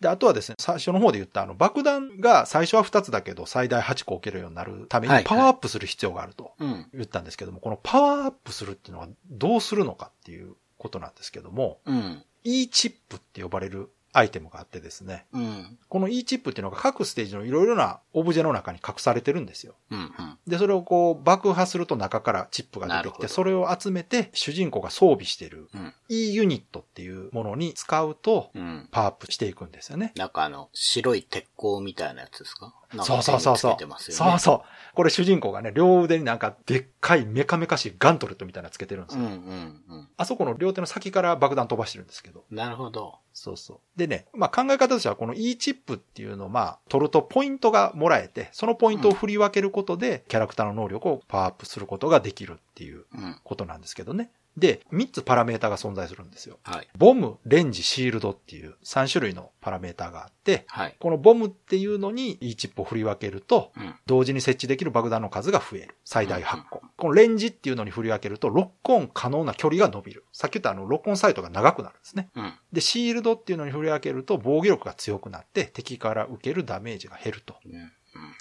[0.00, 6.86] で、あとはですね、最初の方で言ったあの爆弾が最初は2つだけど最大8個置けるようになるためにパワーアップする必要があるとうん。
[6.92, 12.24] 言ったんですけども、このパワーアップするっていうのはどうするのかっていうことなんですけども、うん。
[12.42, 15.78] E チップって呼ばれるアイテムがあってですね、うん。
[15.88, 19.74] この E チップっていうのが各ステージのいろいろなオブジェの中に隠されてるんですよ。
[19.90, 19.98] うん。
[19.98, 20.38] うん。
[20.46, 25.94] で、それをこう爆破すると中からチップが出てきて、それを集めて主人公が装備しているうん。
[26.08, 28.88] E ユニットっていうものに使うとうん。
[28.90, 30.12] パワーアップしていくんですよね。
[30.16, 32.74] なんかあの、白い鉄鋼みたいなやつですか？
[33.04, 33.76] そうそうそうそう。
[34.00, 34.94] そうそう。
[34.96, 39.24] これ主人公がね、両腕になんかでっかいメカメカしいガントレットみたいなのつけてるんですよ。
[39.24, 40.08] うんうんうん。
[40.16, 42.44] あそこの両手の先から爆弾飛ばしてるんですけど。
[42.50, 43.18] なるほど。
[43.40, 43.78] そうそう。
[43.96, 53.36] でね、まあ考え方としてはこの E チップっていうのをまあ取るとポイントがもらえて、そのポイントを振り分けることでキャラクターの能力をパワーアップすることができるっていううん。
[53.44, 54.30] ことなんですけどね。
[54.56, 56.58] で、3つパラメータが存在するんですよ。
[56.64, 56.88] はい。
[56.96, 60.96] ボム、レンジ、シールドっていう3種類のパラメータがあって、はい。
[60.98, 63.94] このボムっていうのに E チップを振り分けると、うん。
[64.06, 65.94] 同時に設置できる爆弾の数が増える。
[66.04, 66.80] 最大8個。
[66.96, 70.24] このレンジっていうのに振り分けると、ロックオン可能な距離が伸びる。
[70.32, 72.30] さっき言ったあの、ロックオンサイトが長くなるんですね。
[72.34, 72.54] うん。
[72.72, 77.54] で、シールドっていうのに振り分けると、防御力が強くなって、敵から受けるダメージが減ると。
[77.66, 77.92] うん。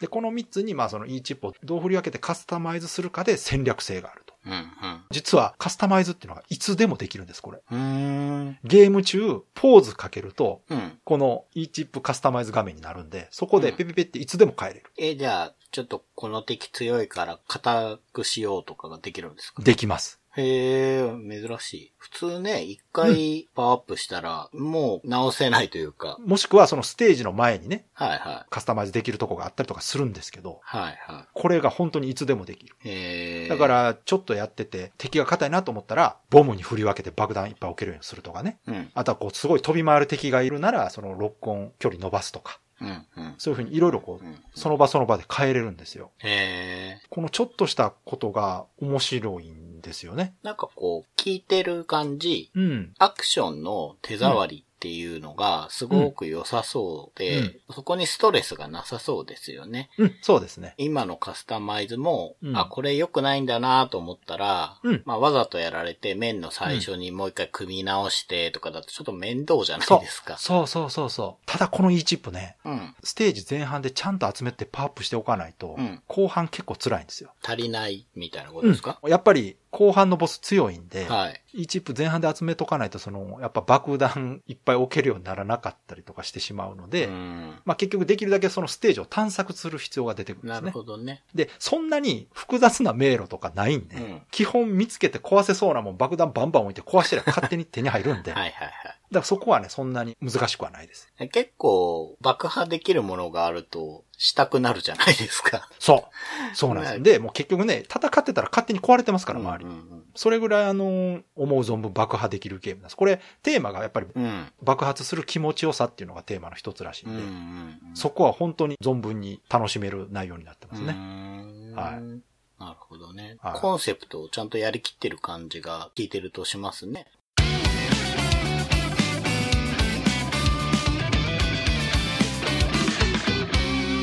[0.02, 4.50] で、この3つに、まあその E チップをどう振り分けてカスタマイズするかで戦略性があると。
[4.50, 4.70] うん。
[5.12, 7.62] 実はカスタマイズっていうのがいつでもできるんです、これ。
[7.72, 7.80] うん。
[7.80, 8.58] うん。
[8.64, 11.00] ゲーム中、ポーズかけると、うん。
[11.04, 14.92] この E チップカスタマイズ画面になるんで、そこでペペペっていつでも変えれる。
[14.98, 19.62] え、じゃあ、ちょっとこの敵強いから硬くしようとかができるんですか？
[19.62, 20.20] できます。
[20.38, 21.94] へえ、珍しい。
[21.98, 26.18] 普通ね、一回パワーアップしたら、もう直せないというか。
[26.26, 28.46] もしくはそのステージの前にね、はいはい。
[28.50, 32.76] カスタマイズできるとこがあったりとかするんですけど、はいはこれが本当にいつでもできる。
[32.84, 32.90] い。
[32.90, 33.48] へえ。
[33.48, 38.60] だか、ら、ちょっとやってて、敵が硬いなと思ったら、ボムに振り分けて爆弾いっぱい置けるようにするとかね。
[38.68, 38.92] うん。
[38.94, 42.60] あとはこう、すごい飛び回る敵がいるなら、そのロックオン距離伸ばすとか。
[42.82, 43.06] うん。
[43.18, 43.36] うん。
[43.38, 46.12] そういうふうにいろいろこう、うんその場その場で変えれるんですよ。
[46.18, 47.02] へえ。
[47.10, 50.36] このちょっとしたことが面白いんですよね。
[50.44, 52.94] なんかこう、聞いてる感じ、うん。
[53.00, 59.90] アクションの手触りっていうのがすごく良さそうで、うんそこにストレスがなさそうですよね。
[59.98, 60.74] うん、そうですね。
[60.78, 70.38] 今のカスタマイズも、うんあ、これ良くないんだなと思ったら、うんまあわざとやられて面の最初にもう一回組み直してとかだとちょっと面倒じゃないですか。
[70.38, 71.44] そうそうそうそう。
[71.46, 72.96] ただこの E チップね、うん。
[73.04, 77.32] ステージ前半でちゃんと集めてパワーアップしておかないと、うん後半結構辛いんですよ。
[77.44, 81.42] 足りないみたいなことですか、やっぱり後半のボス強いんで、はい。
[81.54, 87.54] E チップ前半で集めとかないと、その、やっぱ爆弾いっぱい置けるようにならなかったりとかしてしまうので、うん。
[87.66, 90.72] まあ結局できるだけそのステージを探索する必要が出てくるんでなるすね。
[90.72, 91.24] ほどね。
[91.34, 98.99] で、そんなに複雑な迷路とかないんで、うん基本見つけて壊せそうなもん爆弾バンバン置いて壊してりゃ勝手に手に入るんで、 はいはいはい。
[99.12, 101.12] だからそこはね、そんなに難しくはないです。
[101.32, 105.70] 結構、爆破できるものがあると、したくなるじゃないですか。
[105.80, 106.10] そ
[106.52, 106.56] う。
[106.56, 109.66] そうなんですで、もう結局ね、戦ってたら勝手に壊れてますから、周り。
[109.66, 112.98] うんうんそれぐらいあの、思う存分爆破できるゲームなんです。
[112.98, 114.24] これ、テーマがやっぱりうん。
[114.24, 114.52] うん。
[114.62, 117.96] 爆発する気持ちよさっていうのがテーマの一つらしいうんんで、うんうん。
[117.96, 120.94] そこは本当に存分に楽しめる内容になってますね。
[120.94, 127.08] ねはいなるほどね、はいコンセプトをちゃんとやりきってる感じが聞いてるとしますね。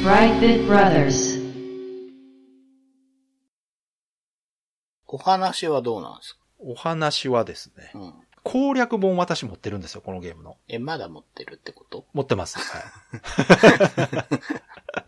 [0.06, 1.42] Brightbit Brothers.
[5.08, 6.40] お話はどうなんですか？
[6.60, 8.14] お話はですね、うん。
[8.44, 10.58] 攻略本私持ってるんですよ、このゲームの。
[10.68, 12.04] え、まだ持ってるってこと？
[12.12, 12.56] 持ってます。
[12.60, 12.78] は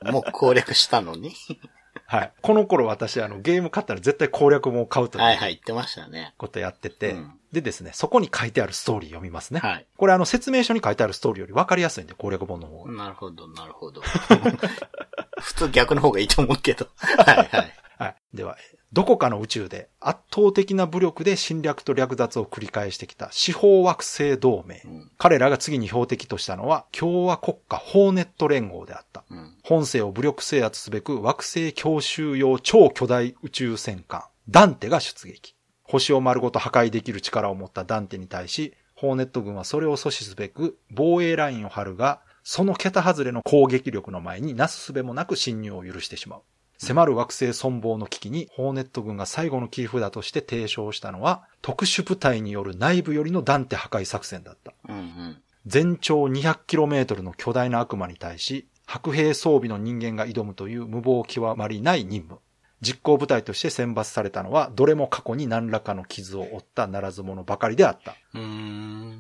[0.02, 0.11] い。
[0.11, 1.32] もう攻略したのに？
[2.06, 2.32] はい。
[2.42, 6.34] この頃私、あの、ゲーム買ったら絶対攻略本を買うとはいはい、言ってましたね。
[6.38, 9.61] ことやってて、うんでですね、そこに書いてあるストーリー読みますね。
[9.61, 9.87] はい。
[9.96, 12.92] これあの、説明書に書いてあるストーリーより分かりやすいんで、攻略本の方が。
[12.92, 14.02] なるほど、なるほど。
[15.40, 16.88] 普通逆の方がいいと思うけど。
[16.96, 17.74] はいはい。
[17.98, 18.16] はい。
[18.34, 18.56] では、
[18.92, 24.80] どこかの宇宙で圧倒的な武力で侵略と略奪を繰り返してきた四方惑星同盟。
[24.84, 25.11] うん。
[25.18, 29.24] 彼らが次に標的としたのは共和国家ホーネット連合であった。
[29.30, 29.56] うん。
[29.62, 35.58] 本星を武力制圧すべく惑星強襲用超巨大宇宙戦艦、ダンテが出撃。
[35.88, 46.40] 星を丸ごと破壊できる力を持ったダンテに対し、ホーネット軍はそれを阻止すべく防衛ラインを張るが、その桁外れの攻撃力の前になすすべもなく侵入を許してしまう。
[46.79, 54.72] 迫る惑星存亡の危機に、ホーネット軍が最後の切り札として提唱したのは、特殊部隊による内部よりのダンテ破壊作戦だった。
[54.88, 55.42] うんうん。
[55.66, 62.40] 全長 200km の巨大な悪魔に対し、白兵装備の人間が挑むという無謀極まりない任務。
[62.80, 68.16] 実行部隊として選抜されたのは、どれも過去に何らかの傷を負ったならず者ばかりであった。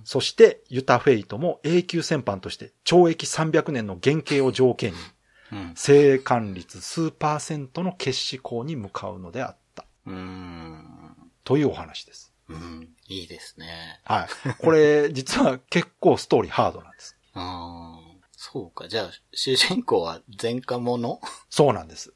[0.04, 4.98] そして、ユタ・フェイトも永久戦犯として懲役300年の減刑を条件に、
[5.50, 5.72] うん。
[5.74, 9.84] 生還率数パーセントの決死校に向かうのであった。
[11.44, 12.32] というお話です。
[12.48, 12.88] うん。
[13.06, 14.00] いいですね。
[14.04, 14.54] はい。
[14.58, 17.16] これ、 実は結構ストーリーハードなんです。
[18.40, 18.86] そうか。
[18.86, 21.18] じゃあ、主人公は前科者？
[21.50, 22.14] そうなんです。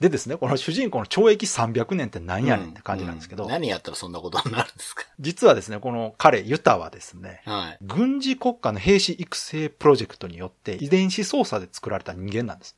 [0.00, 5.04] でですね、この主人公の懲役300年って何やねんって感じなんですけど、う何やったらそんなことになるんですか？
[5.18, 7.78] 実はですね、この彼、ユタはですね、はい。
[7.80, 12.76] 軍事国家の兵士育成プロジェクトによって遺伝子操作で作られた人間なんです。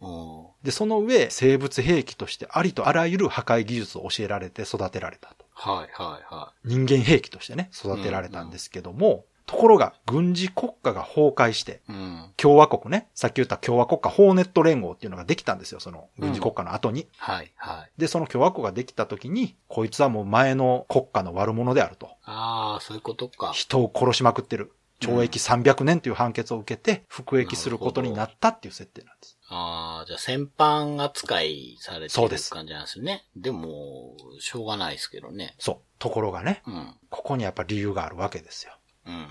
[0.62, 5.46] で、その上、生物兵器としてありとあらゆる破壊技術を教えられて育てられたと。
[5.52, 11.92] はいはいは人間兵器としてね、育てられたんですけども、ところが、軍事国家が崩壊して、い。
[11.92, 12.32] うん。
[12.36, 17.08] 共和国ね、さっき言った共和国家ホーネット連合っていうのができたんですよ、その軍事国家の後に。
[17.16, 17.90] はいはい。
[17.96, 22.10] で、その共和国ができた時に、こいつはもう前の国家の悪者であると。
[22.24, 23.52] ああ、そういうことか。
[23.52, 24.74] 人を殺しまくってる。
[25.00, 29.38] 懲役300年という判決を受けて、服役することになったっていう設定なんです。
[29.48, 33.24] ああ、じゃあ戦犯扱いされてるそうです感じなんですね。
[33.36, 35.54] でも、しょうがないですけどね。
[35.58, 35.76] そう。
[35.98, 36.94] ところがね、うん。
[37.08, 38.77] ここにやっぱ理由があるわけですよ。
[39.08, 39.26] うん。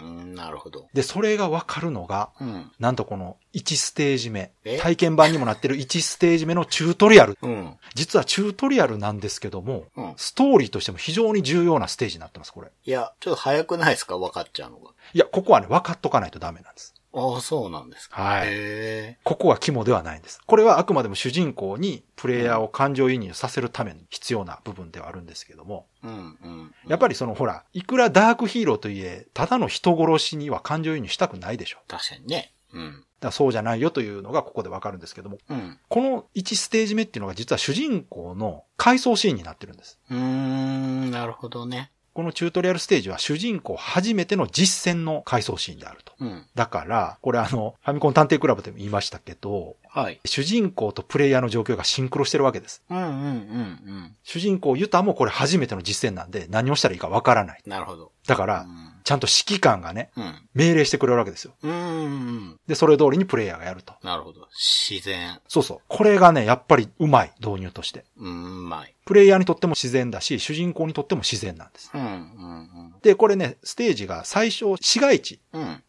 [0.00, 0.88] うん、なるほど。
[0.94, 2.72] で、それがわかるのが、うん。
[2.80, 7.38] なんとこの1ステージ目え、体験版にもなってる1ステージ目のチュートリアル。
[7.42, 7.76] うん。
[7.94, 10.14] 実はチュートリアルなんですけども、うん。
[10.16, 12.68] ストーリーとしても非常に重要なステージになってます、これ。
[12.84, 14.18] いや、ちょっと早くないですか？
[14.18, 14.90] 分かっちゃうのが。
[15.12, 16.94] いや、ここはね、分かっとかないとダメなんです。
[17.14, 18.22] ああ、そうなんですか。
[18.22, 20.40] はいへここは肝ではないんです。
[20.46, 26.08] これはあくまでも主人公にプレイヤーを感情移入させるために必要な部分ではあるんですけども、え。
[26.08, 26.74] うんうん。
[26.88, 31.78] やっぱりそのほら、いくらダークヒーローといえ、ただの人殺しには感情移入したくないでしょ。
[31.88, 32.54] 確かにね。
[32.72, 33.04] うん。
[33.20, 35.78] だそうじゃないよというのがここでわかるんですけども、うん。
[35.88, 40.00] この1ステージ目っていうのが実は主人公の回想シーンになってるんです。
[40.10, 41.92] うーん、なるほどね。
[42.14, 46.12] このチュートリアルステージは主人公初めての実戦の回想シーンであると。
[46.20, 46.46] うん。
[46.54, 50.20] だから、これあの、ファミコン探偵クラブでも言いましたけど、はい。
[50.24, 52.82] 主人公とプレイヤーの状況がシンクロしてるわけです。
[52.88, 54.16] うんうんうんうん。
[54.22, 57.62] 主人公ユタもこれ初めての実践なんで何をしたらいいかわからない。
[57.66, 58.12] なるほど。
[58.26, 58.92] だから、うん。
[59.04, 60.48] ちゃんと指揮官がね、うん。
[60.54, 61.52] 命令してくれるわけですよ。
[61.62, 62.56] うんうん。
[62.66, 63.92] で、それ通りにプレイヤーがやると。
[64.02, 64.48] なるほど。
[64.88, 65.40] 自然。
[65.46, 65.78] そうそう。
[65.88, 68.06] これがね、やっぱりうまい、導入として。
[68.16, 68.94] うん、うまい。
[69.04, 71.90] プレイヤーにとっても自然だし、主人公にとっても自然なんです。
[71.92, 75.40] うんうんで、これね、ステージが最初、市街地うん。
[75.40, 75.41] うん。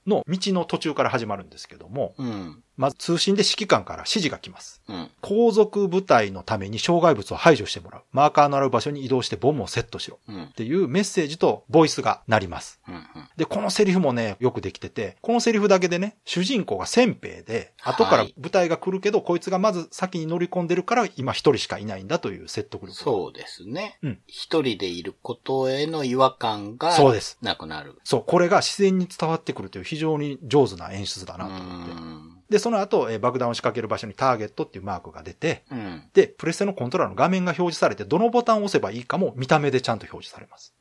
[0.08, 2.63] の道の途中から始まるんですけども、うん。
[2.76, 4.82] まず通信で指揮官から指示が来ます。
[4.88, 5.10] うん。
[5.21, 8.02] 後続部隊のために障害物を排除してもらう。
[8.12, 10.19] マーカーのある場所に移動してボムをセットしろ。
[10.28, 10.52] うんっ。
[10.54, 12.82] ていうメッセージとボイスが鳴ります。
[12.88, 13.04] うん。
[13.38, 22.93] で、このセリフもね、よくできてて、このセリフだけでね、主人公が先兵で、後から部隊が来るけど、こいつがまず先に乗り込んでるから、今一人しかいないんだという説得力。
[22.93, 24.19] そうですねうん。
[24.28, 27.38] 一人でいることへの違和感が、そうです。
[27.41, 27.99] なくなる。
[28.04, 31.91] そう、これが自然に伝わってくるという非常に上手な演出だなと思って。
[31.91, 32.29] うん。
[32.49, 36.03] で、その後、えー爆弾を仕掛ける場所にターゲットっていうマークが出て、うん。
[36.13, 40.73] で、プレステのコントローラーの画面が表示されて、どのボタンを押せばいいかも見た目でちゃんと表示されます。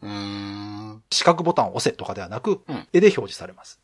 [1.11, 3.81] 四角ボタンを押せとかではなく、うん絵で表示されます。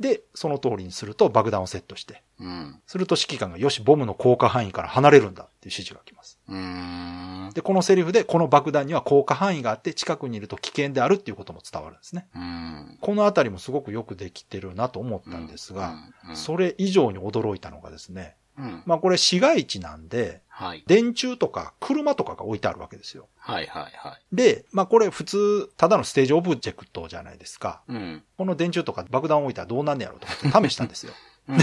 [0.00, 2.80] で、その通りにすると爆弾をセットして、うん。
[2.86, 6.38] すると指揮官がよし、ボムの効果範囲から離れるんだっていう指示が来ます。
[6.48, 7.50] うん。
[7.54, 12.26] で、このセリフで、この爆弾には効果範囲があって、近くにいると危険であるっていうことも伝わるんですね。
[12.34, 12.98] うん。
[13.00, 15.94] このあたりもすごくよくできてるなと思ったんですが、
[16.28, 18.82] うん、それ以上に驚いたのがですね、うん。
[18.86, 20.84] まあこれ市街地なんで、はい。
[20.86, 23.28] 電柱とか車とかが置いてあるわけですよ。
[23.36, 24.22] はいはいはい。
[24.32, 27.82] で、まあこれ普通、ただのステージオブジェクトじゃないですか。
[27.88, 28.22] うん。
[28.38, 31.12] この電柱とか爆弾を置いたらどうなんねやろうと思って試したんですよ。
[31.48, 31.58] うん。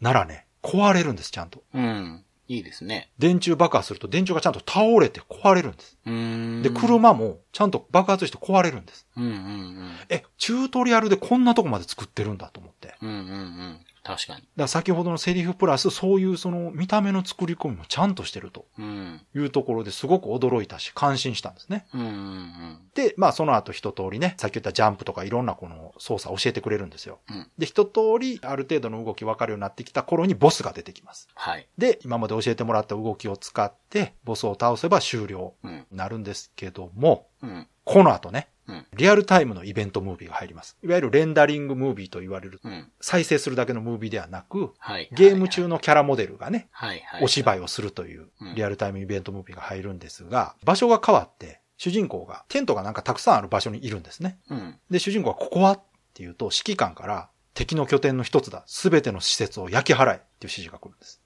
[0.00, 1.62] ならね、壊れるんです、ちゃんと。
[1.74, 2.24] うん。
[2.48, 3.10] いいですね。
[3.18, 5.96] 電柱爆破すると電柱がちゃんと倒れて壊れるんです。
[6.04, 6.62] うん。
[6.62, 6.70] で、。
[6.70, 9.06] 車もちゃんと爆発して壊れるんです。
[9.16, 9.90] うんうんうん。
[10.08, 12.94] え、チュートリアルでこんなとこまで作ってるんだと思って。
[13.00, 13.80] うんうんうん。
[14.04, 14.42] 確かに。
[14.56, 19.20] ら先ほどのセリフプラスそういうその見た目の作り込みもちゃんとしてるとうん。
[19.34, 21.86] いうところですごく驚いたし感心したんですね。
[21.94, 22.78] うんうんうん。
[22.94, 27.20] で、まあその後一通りね、さっき言ったジャンプとかいろんなこの操作を教えてくれるんですよ。
[27.30, 31.28] うんで、一通りある程度の動き分かるようになってきた頃にボスが出てきます。
[31.34, 31.66] はい。
[31.78, 35.86] で、今まで教えてもらった動きを使ってボスを倒せば終了うん。
[35.90, 37.66] になるんですけども、うん。
[37.84, 38.86] この後ね、うん。
[38.94, 40.76] リアルタイムのイベントムービーが入ります。
[40.82, 42.90] いわゆるレンダリングムービーと言われる、うん。
[43.00, 45.08] 再生するだけのムービーではなく、はい。
[45.12, 47.24] ゲーム中のキャラモデルがね、はいはい。
[47.24, 47.58] お芝居。
[47.58, 54.38] 居をするといううんリアルタイムイベントムービーが入るんですが、場所が変わって、主人公がテントがなんかたくさんある場所にいるんですね。
[54.50, 54.78] うん。
[54.90, 55.82] で、主人公はここはっ
[56.14, 58.62] ていうと、指揮官から敵の拠点の一つだ。
[58.66, 61.20] すべての施設を焼き払えっていう指示が来るんです。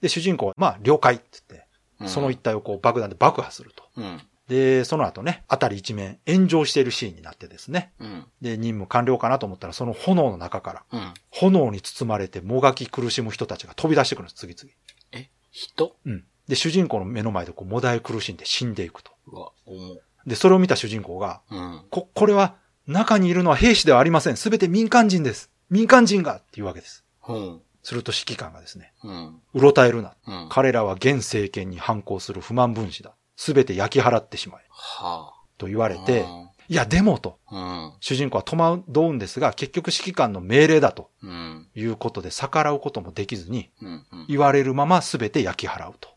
[0.00, 1.66] で、主人公は、まあ、了解って言って、
[1.98, 3.84] うんその一帯をこう爆弾で爆破すると。
[3.96, 4.20] うん。
[4.48, 7.92] で、その後ね、あたり一面炎上しているシーンになってですね。
[7.98, 8.26] うん。
[8.40, 11.14] で、任務完了かなと思ったら、その炎の中から、うん。
[11.30, 14.72] 炎に包まれてもがき苦しむ人たちが飛び出してくるんです、次々。
[15.12, 15.96] え、人？
[16.04, 16.24] うん。
[16.46, 19.10] で、主人公の目の前でこう、もだえ苦しんで死んでいくと。
[19.26, 20.00] うわ、重。
[20.26, 21.84] で、それを見た主人公が、うん。
[21.90, 22.54] こ、これは、
[22.86, 24.36] 中にいるのは兵士ではありません。
[24.36, 25.50] すべて民間人です。
[25.70, 27.04] 民間人がっていうわけです。
[27.26, 27.60] うん。
[27.82, 29.40] すると指揮官がですね、うん。
[29.54, 30.14] うろたえるな。
[30.24, 30.48] うん。
[30.50, 33.16] 彼らは現政権に反抗する不満分子だ。
[33.36, 34.64] すべて焼き払ってしまえ。
[34.70, 35.88] はと言わあ。
[35.88, 36.26] れて、
[36.68, 37.92] いや、でもと、うん。
[38.00, 41.68] 主人公は戸惑うんですが、結局指揮官の命令だとうん。
[41.74, 43.88] いうことで逆らうこともできずに、うん。
[43.88, 44.26] うん。
[44.28, 46.08] 言われるまま全て焼き払うと。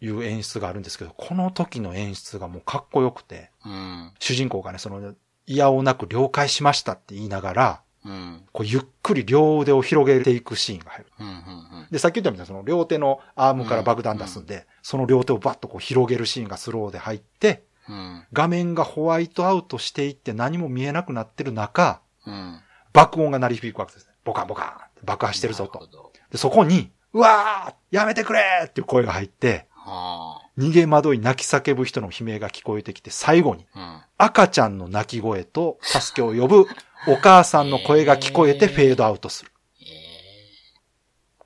[0.00, 4.12] いう演出があるんですけど、この時の演出がもうかっこよくて、うん。
[4.18, 5.14] 主人公がね、その、
[5.46, 8.42] 嫌をなく了解しましたって言いながら、うん。
[8.52, 11.06] こうゆっくり両腕を広げていくシーンが入る。
[11.20, 11.26] うん。
[11.26, 11.88] うん。
[11.90, 18.24] で、さっき言ったみたいにその両手のアームから爆弾出すんで、その両手をバッとこう広げるシーンがスローで入って、うん。
[18.32, 22.60] 画面がホワイトアウトしていって何も見えなくなってる中、うん。
[22.92, 24.12] 爆音が鳴り響くわけですね。
[24.24, 26.12] ボカンボカン爆破してるぞと。
[26.30, 34.06] で、そこに、うわーやめてくれーっていう声が入って、は逃げ惑い泣き叫ぶ人の悲鳴が聞こえてきて、最後にあ。
[34.16, 36.66] 赤ちゃんの泣き声と助けを呼ぶ
[37.06, 39.52] お母さんの声が聞こえてフェードアウトする。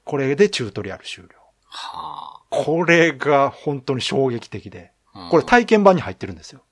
[0.05, 1.31] これでチュートリアル終了。
[1.65, 4.93] はこれが本当に衝撃的で。
[5.13, 5.29] あ。
[5.31, 6.63] これ体験版に入ってるんですよ。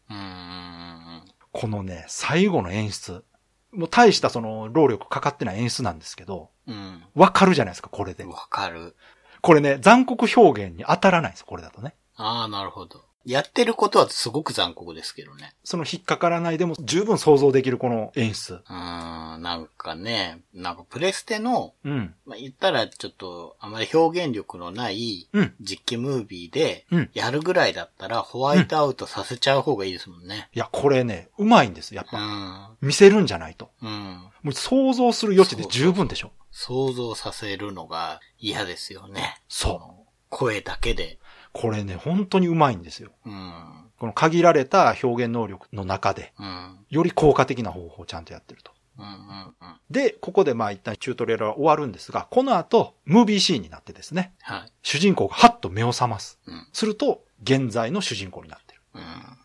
[1.53, 3.25] このね、最後の演出。
[3.73, 7.03] もう大したその労力かかってない演出なんですけど、うん。
[7.15, 8.31] わかるじゃないですか、これでうん。。
[8.31, 8.95] わかる。
[9.41, 11.95] これね、残酷表現に当たらないんですよ、これだとね。
[12.15, 13.05] ああ、なるほど。
[13.27, 15.53] やってることはすごく残酷ですけどね。
[15.65, 18.55] その引っかからないでも十分想像できるこの演出。
[18.55, 22.15] うーん、なんかね、なんかプレステの、うん。
[22.25, 25.55] まあ、言ったらちょっとあまり表現力のないうん。
[25.61, 30.49] 実機ムービーでうん、やるぐらいだったらホワイトアウトさせちゃう方がいいですもんね。
[30.55, 31.97] いや、これね、うまいんです。
[31.97, 32.19] やっうぱ。
[32.19, 32.77] ん。
[32.81, 33.71] 見せるんじゃないと。
[33.83, 34.23] うん。
[34.43, 36.31] もう想像する余地で十分でしょ。
[36.53, 39.41] 想像させるのが嫌ですよね。
[39.49, 41.19] そうの声だけで。
[41.59, 43.13] これね、本当にうまいんですよ。
[43.25, 43.91] うん。
[43.99, 46.79] この限られた表現能力の中で、うん。
[46.91, 48.73] より効果的な方法をちゃんとやってると。
[48.99, 49.05] うん。
[49.05, 49.11] うん。
[49.11, 49.55] うん。
[49.91, 54.73] で、ここでまあ一旦チュートリアルは終わるんですが、この後、ムービーシーンになってですね、はい。
[54.83, 56.39] 主人公がハッと目を覚ます。
[56.47, 56.69] うん。
[56.75, 58.83] すると、現在の主人公になってる。
[58.95, 59.03] うん。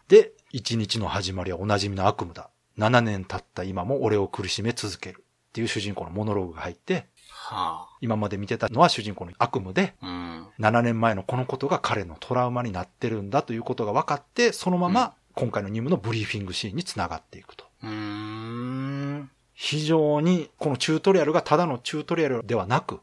[0.09, 2.49] で、一日の始まりはおなじみの悪夢だ。
[2.78, 5.24] 7年経った今も俺を苦しめ続ける。
[5.49, 10.08] っていう主人公のモノローグが入って、は今まで見てたのは主人公の悪夢で、あ。
[10.08, 10.47] うん。
[10.60, 17.66] 7年前のこのことが彼のトラウマになってるんだということが分かって、そのまま今回の任務のブリーフィングシーンにつながっていくと。
[17.84, 19.30] うーん。
[19.54, 23.02] 非常にこのチュートリアルがただのチュートリアルではなく。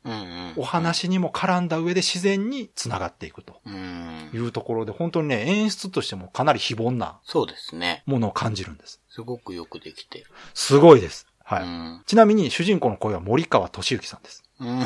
[0.56, 4.38] お話にも絡んだ上で自然につながっていくとうんい。
[4.38, 8.02] うところで、本当にね、演出としてもかなり非凡なそうですね。
[8.06, 9.00] ものを感じるんです。
[9.08, 10.26] すごくよくできてる。
[10.52, 11.28] すごいです。
[11.44, 11.62] はい。
[11.62, 12.02] うん。
[12.06, 14.42] ちなみに主人公の声は森川俊之さんです。
[14.60, 14.84] うん。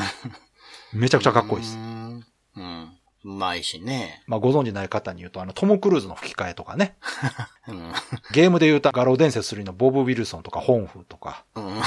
[0.92, 1.80] めちゃくちゃかっこいいですう。
[1.80, 2.24] ん。
[2.56, 2.98] うん。
[3.24, 4.22] うまいしね。
[4.26, 6.96] まあご存知ない方に言うと、あの、トム・クルーズの吹き替えとかね、
[7.68, 7.92] うん。
[8.32, 11.80] ゲームで言うと画廊伝説3のボブ・ウィルソンとかホンフとか、うん。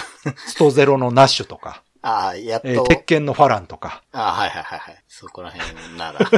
[0.48, 2.68] ストゼロのナッシュとか、ああ、やっと。
[2.68, 5.04] えー鉄拳のファランとか、ああ、はいはいはいはい。
[5.08, 6.20] そこら辺なら。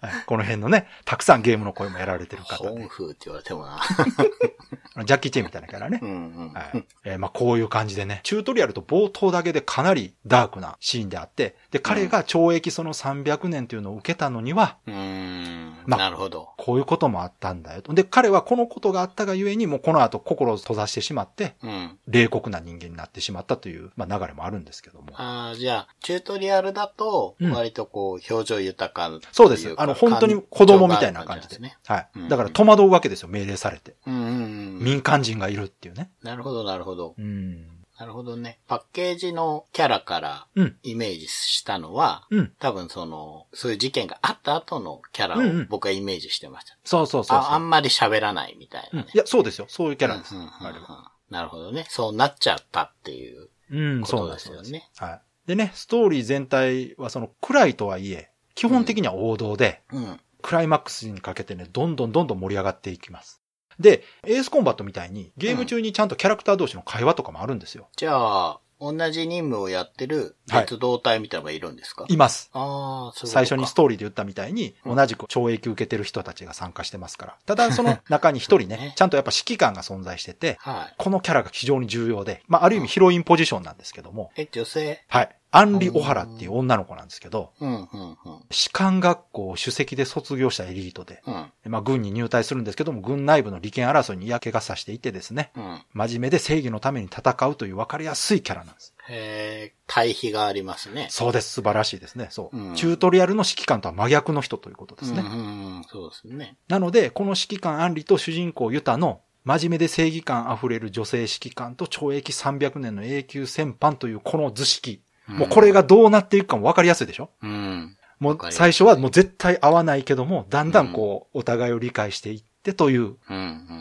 [0.00, 3.80] はいこの辺のね、たくさんゲームの声もやられてる方で、本風って言われてもな。
[5.04, 6.06] ジャッキー・チェンみたいなキャラねう。
[6.06, 6.12] んう
[6.50, 6.52] ん。
[6.52, 6.84] はい。
[7.04, 15.76] えーまあこういう感じでね、チュートリアルと冒頭だけでかなりダークなシーンであって、で、彼が懲役その300年というのを受けたのには、うーん。
[15.86, 16.50] まなるほど。
[16.56, 17.92] こういうこともあったんだよと。
[17.94, 21.98] で、彼はこのことがあったがゆえに、もうこの後心を閉ざしてしまって、うん。
[22.06, 25.08] 冷酷な人間になってしまったという、まあ流れもあるんですけども。
[25.14, 29.74] ああ、じゃあ、チュートリアルだと、うん割とこう、表情豊かっていそうです。
[29.76, 31.58] あの、本当に子供みたいな感じで。
[31.58, 31.76] ね。
[31.86, 32.28] はいうん。
[32.28, 33.96] だから戸惑うわけですよ、命令されて。
[34.06, 34.78] うんうんうん。
[34.80, 36.10] 民間人がいるっていうね。
[36.22, 37.14] なるほど、なるほど。
[37.18, 37.66] うん。
[37.98, 38.60] なるほどね。
[38.66, 40.76] パッケージのキャラからうん。
[40.82, 42.52] イメージしたのは、うん。
[42.58, 46.78] 多分その、そういう事件があった後のキャラをうんうん僕はイメージしてました。
[46.82, 47.50] そうそうそうそう。
[47.50, 49.04] ああんまり喋らないみたいなね。
[49.06, 49.66] うんいや、そうですよ。
[49.68, 50.34] そういうキャラです。
[50.34, 51.12] うんうんうんうんあれは。
[51.30, 51.86] なるほどね。
[51.88, 53.48] そうなっちゃったっていう。
[53.70, 54.90] うん、そうなんですよねね。
[54.96, 55.20] はい。
[55.46, 60.20] でね、ストーリー全体はその暗いとはいえ、基本的には王道で、うん。
[60.42, 63.40] クライマックスにかけてね、どんどんどんどん盛り上がっていきます。
[63.78, 67.88] で、エースコンバットみたいに、ゲーム中にちゃんとキャラクター同士の会話とかもあるんですよ。
[67.96, 72.50] じゃあ、同じ任務をやってる別動隊みたいなのがいるんですか、います。
[72.52, 77.36] ああ、そう最初にストーリーで言ったみたいに、うん同じく懲役受けてる人たちが参加してますから。
[77.46, 80.94] ただ、 その中に一人ねね、ちゃんとやっぱ指揮官が存在してて、はい。
[80.96, 85.04] このキャラが非常に重要で、まあ、ある意味ヒロインポジションなんですけども、え、女性？
[85.08, 85.39] はい。
[85.52, 88.16] アンリ・オハラっていう女の子なんですけど、うん、うん、うん。
[88.50, 95.82] 士官学校を首席で卒業したエリートで、うん、まあ、軍に入隊するんですけども、軍内部の利権争いに嫌気がさしていてですね、うん。
[95.92, 98.94] 真面目で正義のために戦うという分かりやすいキャラなんです。
[99.08, 101.08] へえ、対比がありますね。
[101.10, 101.52] そうです。
[101.54, 102.28] 素晴らしいですね。
[102.30, 102.56] そう。
[102.56, 105.20] うんチュートリアルの指揮官とは真逆の人ということですね。
[105.20, 106.56] うん、うんうん、そうですね。
[106.68, 115.02] なので、この指揮官アンリと主人公ユタの真面目で正義感あふれる女性指揮官と懲役300年の永久戦犯というこの図式。
[115.38, 117.30] もうこれがどうなっていくかも分かりやすいでしょ？
[117.42, 117.96] うん。
[118.18, 123.16] もう最初はもう絶対合わないけども、だんだんこう、お互いを理解していってという。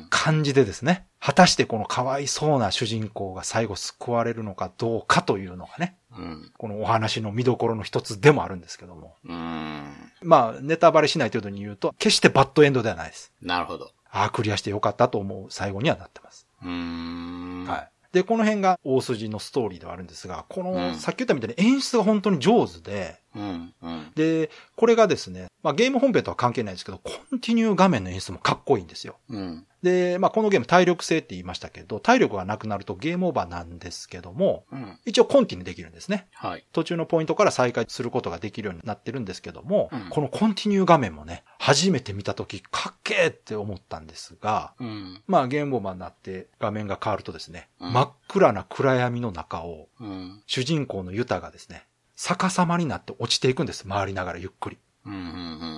[0.10, 6.52] 感じでですね、果たしてこのかわいそうな主人公が最後救われるのかどうかというのがね、うん。
[6.58, 9.16] このお話の見どころの一つでもあるんですけども。
[9.26, 9.84] うん。
[10.22, 13.32] まあ、ネタバレしない程度に言うと、決してバッドエンドではないです。
[13.42, 13.92] なるほど。
[14.10, 16.48] ああ、クリアしてよかったと思う最後にはなってます。
[16.64, 17.66] うーん。
[17.68, 17.90] はい。
[18.12, 20.96] で、この辺が大筋のストーリーではあるんですが、この、うん。
[20.96, 24.12] さっき言ったみたいに演出が本当に上手で、うん、うん。
[24.16, 29.18] で、これがですね、まあゲーム本編とは関係ないですけど、コンティニュー画面の演出もかっこいいんですよ。
[29.30, 29.66] うん。
[29.84, 35.00] で、まあこのゲーム体力性って言いましたけど、体力がなくなるとゲームオーバーなんですけども、うん。
[35.06, 36.28] 一応コンティニューできるんですね。
[36.34, 36.66] はい。
[36.72, 45.22] 途中のポイントから再開することができるようになってるんですけども、うんこのコンティニュー画面もね、初めて見たときかっけーって思ったんですが、うん。
[45.28, 50.42] まあゲームオーバーになって画面が変わるとですね、うん真っ暗な暗闇の中をうん。
[50.48, 51.86] 主人公のユタがですね、
[52.22, 53.88] 逆さまになって落ちていくんです。
[53.88, 54.78] 回りながらゆっくり。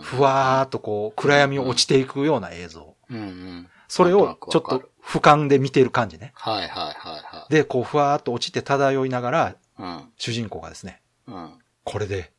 [0.02, 2.96] ふわーっとこう暗闇を落ちていくような映像。
[3.88, 6.32] それをちょっと俯瞰で見ている感じね。
[6.34, 9.56] はいはいはいはで、こうふわーっと落ちて漂いながらい。
[9.78, 10.10] うん。
[10.18, 11.60] 主人公がですね、うん。
[11.84, 12.32] これで、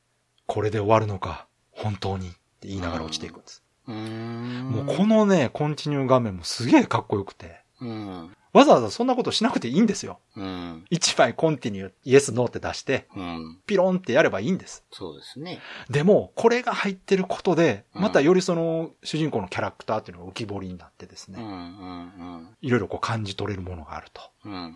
[0.47, 3.63] これで終わるのか、本当にって言いながら落ちていくんです。
[3.87, 4.69] うーん。
[4.69, 8.37] もうこのね、コンチニュー画面もすげえかっこよくて、うん。
[8.53, 10.21] わざわざそんなことしなくていいんですよ。
[10.37, 10.85] うん。
[10.91, 13.61] 一枚コンティニュー、イエス、ノーって出して、うん。
[13.67, 14.85] ピロンってやればいいんです。
[14.93, 15.61] そうですね。
[15.89, 21.47] でも、これが入ってることで、うんまたよりその主人公のキャラクターっていうのが浮き彫りになってですね、うん。
[21.47, 22.49] うん。
[22.61, 24.23] いろいろこう感じ取れるものがあると。
[24.45, 24.53] うん。
[24.53, 24.73] うん。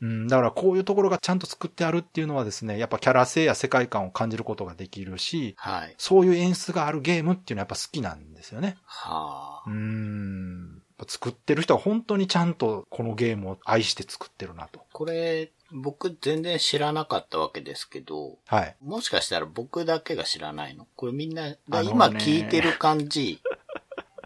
[0.00, 5.94] うん、だからこういうところがちゃんと作ってあるっていうのはですね、やっぱキャラ性や世界観を感じることができるし、はい。
[5.98, 8.76] そういう演出があるゲームっていうのはやっぱ好きなんですよね。
[8.84, 9.70] はあう。
[9.70, 10.77] ん。
[11.06, 14.80] 作ってる人は本当にちゃんとこのゲームを愛して作ってるなと。
[14.92, 18.76] これ、僕全然知らなかったわけですけど、はい。
[18.82, 20.86] もしかしたら僕だけが知らないの？
[20.96, 23.40] これみんな今聞いてる感じ、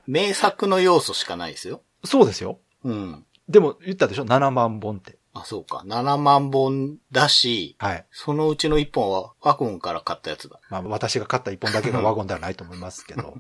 [0.06, 1.82] 名作の要素しかないですよ。
[2.04, 2.58] そうですよ。
[2.84, 3.26] うん。
[3.48, 5.18] でも言ったでしょ ?7 万本って。
[5.34, 5.82] あ、そうか。
[5.86, 8.04] 7万本だし、はい。
[8.10, 10.60] そのうちの1本はワゴンから買ったやつだ。
[10.68, 13.38] まあ私が買った1本だけがワゴンではないと思いますけど。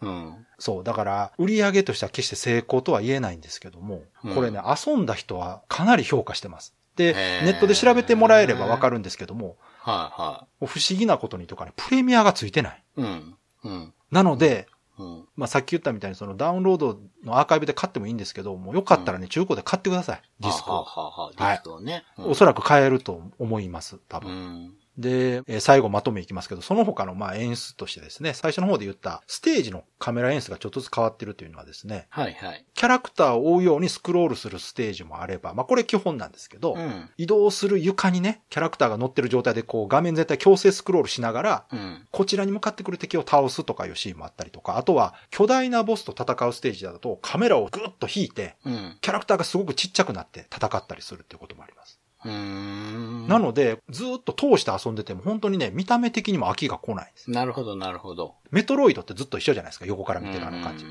[0.00, 0.46] うん。
[0.58, 0.84] そう。
[0.84, 6.74] だから、売り上げとしては決して成功とは言えないんですけども、うんこれね、遊んだ人はかなり評価してます。
[6.96, 7.12] で、
[7.44, 12.82] ネットで調べてもらえればわかるんですけども、はいはもう不思議なことにとかね、プレミアがついてない。
[12.96, 13.00] い。
[13.02, 13.36] うん。
[13.64, 13.94] うん。
[14.10, 14.66] なので、
[14.98, 15.24] うん。
[15.36, 20.22] まあさっき言ったみたいにそのダウンロードのアーカイブで買ってもいいんですけど、もうよかったらね、中古で買ってください。
[20.40, 20.74] ディスクを。
[20.74, 22.04] ははははディスクをね。
[22.18, 24.74] おそらく買えると思います、多う分。
[24.98, 25.00] ん。
[25.00, 32.64] で、えー最後まとめいきますけど、その他のまあ演出としてですね、最初の方で言ったステージのカメラ演出がちょっとずつ変わってるというのはですね、はいはい。
[32.74, 37.10] キャラクターを追うようにスクロールするステージもあれば、まあこれ基本なんですけど、うん。
[37.16, 42.06] 移動する床にね、キャラクターが乗ってる状態でこう画面全体強制スクロールしながら、うん。
[42.10, 48.98] こちらに向かってくる敵を倒すとかいうシーンもあったりとか、あとは巨大なボスと戦うステージだとカメラをぐっと引いて、うん。
[49.00, 52.00] キャラクターがすごくちっちゃくなって戦ったりするっていうこともあります。
[52.24, 57.30] なので、ずっと通して遊んでても本当にね、見た目的にも飽きが来ないんです。
[57.30, 58.34] なるほど、なるほど。
[58.50, 60.84] メトロイドってずっと一緒じゃないですか、横から見てるあの感じ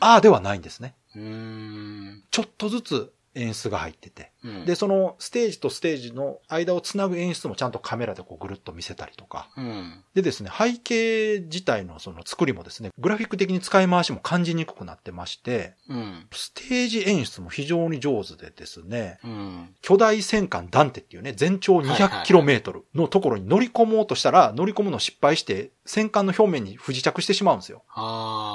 [0.00, 0.94] ああではないんですね。
[2.30, 4.32] ちょっとずつ演出が入ってて。
[4.44, 9.48] うんで、、そのステージとステージの間をつなぐ演出もちゃんとカメラでこうぐるっと見せたりとか。
[9.56, 10.04] うん。
[10.14, 16.26] でですね、背景自体のその作りもですね、グラフィック的に使い回しも感じにくくなってまして、うん。
[16.32, 19.74] ステージ演出も非常に上手でですね、うん。
[19.80, 27.82] 巨大戦艦ダンテっていうね、全長はいはいは 200km のところに乗り込もうとしたら、乗り込むの失敗して、戦艦の表面に不時着してしまうんですよ。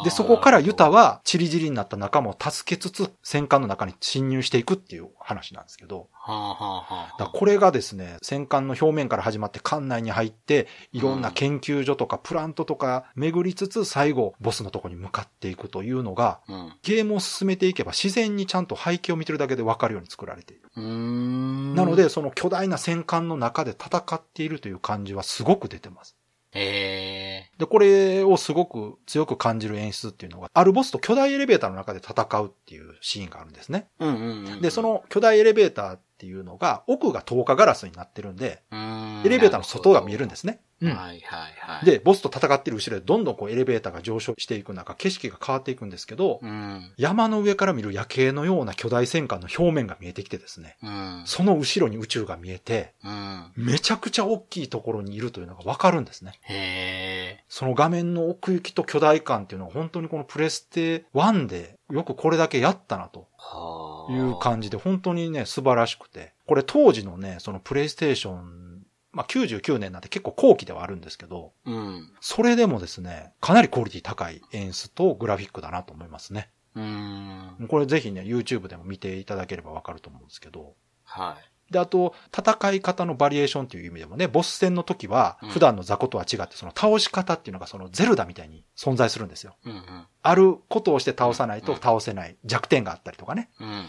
[0.03, 7.26] で、そこからユタは、は、チリジリになった仲間を助けつつ、戦艦の中に侵入していくっていう話なんですけど、はあはあはあ。
[7.34, 16.74] これがですね、戦艦の表面から始まって艦内に入って、いろんな研究所とかプラントとか巡りつつ、最後、ボスのとこに向かっていくというのが、うん。
[16.84, 20.70] ゲームを進めていけば自然にちゃんと背景を見てるだけでわかるように作られている。
[20.76, 26.18] なので、、その巨大な戦艦の中で戦っているという感じはすごく出てます。
[26.52, 27.52] へえ。
[27.58, 33.88] で、これをすごく強く感じる演出っていうのが、あるボスと巨大エレベーターの中で戦うっていうシーンがあるんですね。
[34.00, 34.62] うんうんうん。
[34.62, 40.62] で、そ、の巨大エレベーターっていうのが、奥が透過ガラスになってるんで、エレベーターの外が見えるんですね。
[40.82, 46.91] うんはいはいはい。、で、ボスと戦ってる後ろでどんどんこうエレベーターが上昇していく中、景色が変わっていくんですけど、うん。
[46.97, 51.23] 山の上から見る夜景のような巨大戦艦の表面が見えてきてですね、うん。
[51.25, 53.51] その後ろに宇宙が見えて、うん。
[53.55, 56.39] めちゃくちゃ大きいところにいるというのがわかるんですね。
[56.43, 57.43] へえ。
[57.49, 64.13] その画面の奥行きと巨大感っていうのは本当にこのプレステ1でよくこれだけやったなとはあ。
[64.13, 66.32] いう感じで本当にね素晴らしくて。
[66.49, 68.68] これ当時のね、そのプレイステーション、
[69.12, 72.12] まあ99年なんて結構後期ではあるんですけど、うん。
[72.22, 76.49] それでもですね、かなりクオリティ高い演出とグラフィックだなと思いますね。
[76.76, 77.68] うん。
[77.68, 80.76] これぜひね、YouTube でも見ていただければわかると思うんですけど。
[81.03, 81.59] はい。
[81.72, 89.55] で、あと、戦い方のバリエーションという意味でもね、ボス戦の時はうん、普段の雑魚とは違って、その倒し方っていうのがそのゼルダみたいに存在するんですよ。
[89.65, 90.05] うんうん。
[90.22, 93.49] あることをして倒さないとうん倒せない弱点があったりとかね。
[93.59, 93.86] うんうん。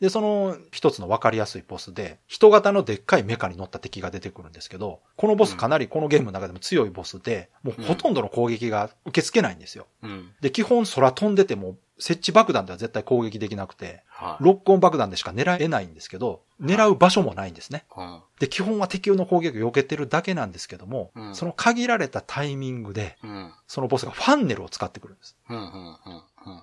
[0.00, 9.86] で、その一つの分かりやすいボスで、人型のでっかいメカに乗った敵が出てくるんですけど、このボスかなりこのゲームの中でも強いボスで、もうほとんどの攻撃が受け付けないんですよ。
[10.02, 10.32] うん。
[10.40, 14.44] で、基本空飛んでても、設置爆弾では絶対攻撃できなくて、はい。
[14.44, 17.84] ロックオン爆弾でしか狙えないんですけど、狙う場所もないんですね。
[17.96, 18.20] うん。
[18.38, 23.52] で、基本は敵の攻撃を避けてるだけなんですけども、うんその限られたタイミングで、うん。
[23.68, 25.36] そのボスがファンネルを使ってくるんです。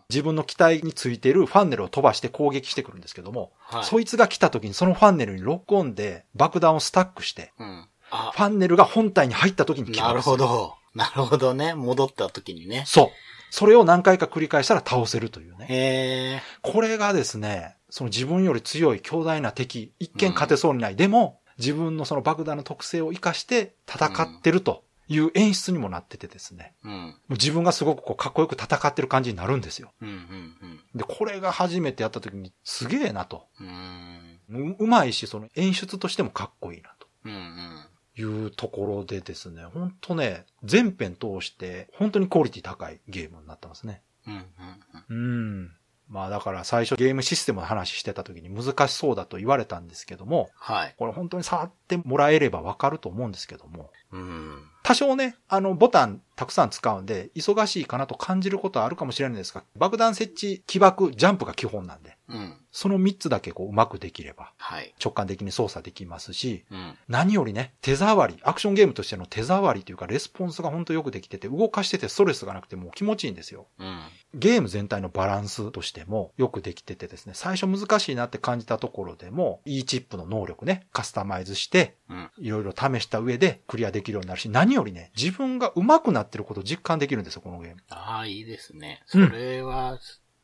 [0.09, 3.83] 自分の機体についているファンネルを飛ばして攻撃してくるんですけども、はい。
[3.83, 7.87] そいつが来た時にそのファンネルにロックオンで爆弾をスタックして、うん。
[8.09, 10.37] あフ、ァンネルが本体に入った時に決まなるほ。
[10.37, 10.75] ど。
[10.95, 11.75] なるほどね。
[11.75, 12.83] 戻った時にね。
[12.87, 13.09] そう。
[13.49, 16.43] それを何回か繰り返したら倒せるというね。
[16.61, 26.73] これがですね、その自分より強い強大な敵、一見勝てそうにない、でも自分のその爆弾の特性を活かして戦ってるという演出にもなっててですね。
[26.83, 26.91] うん。
[26.91, 29.91] もう自分がすごくこうかっこよく戦ってる感じになるんですよ。
[30.01, 30.09] うん。
[30.09, 30.81] うん。
[30.95, 33.47] で、これが初めてやった時にすげえなと。
[33.59, 34.39] うん。
[34.49, 37.07] ううまいし、その演出としてもかっこいいなと。
[37.25, 37.33] うん。
[37.33, 37.86] うん。
[38.17, 44.01] いうところでですね、本当ね、全編通して本当にクオリティ高いゲームになってますね。
[44.27, 44.45] うん。
[45.09, 45.71] うん。
[46.09, 50.95] まあだから最初ゲームシステムの話してた時に難しそうだと言われたんですけども、はい。
[50.97, 54.63] これ本当に触ってもらえればわかると思うんですけども、うん。
[54.83, 62.57] 多少ね、あのボタンたくさん使うんで、忙しいかなと感じることはあるかもしれないんですが、爆弾設置、起爆、ジャンプが基本なんで、うん。
[62.71, 64.93] その3つだけこううまくできれば、はい。
[65.03, 66.97] 直感的に操作できますし、うん。
[67.07, 73.67] 何よりね、手触り、アクションゲームとしての手触りというか、レスポンスが本当よくできてて、動かしててストレスがなくてもう気持ちいいんですよ。
[73.79, 73.99] うん。
[74.33, 82.29] ゲーム全体のバランスとしてもよくできててですね、最初難しいなって感じたところでも、E チップの能力ね、カスタマイズして、うん。
[82.37, 87.81] いろいろ試した上でクリアできるようになるし、何よりね、自分が上手くなってることを実感できるんですよ、このゲーム。
[87.89, 89.01] ああ、いいですね。
[89.05, 89.99] そうんれは、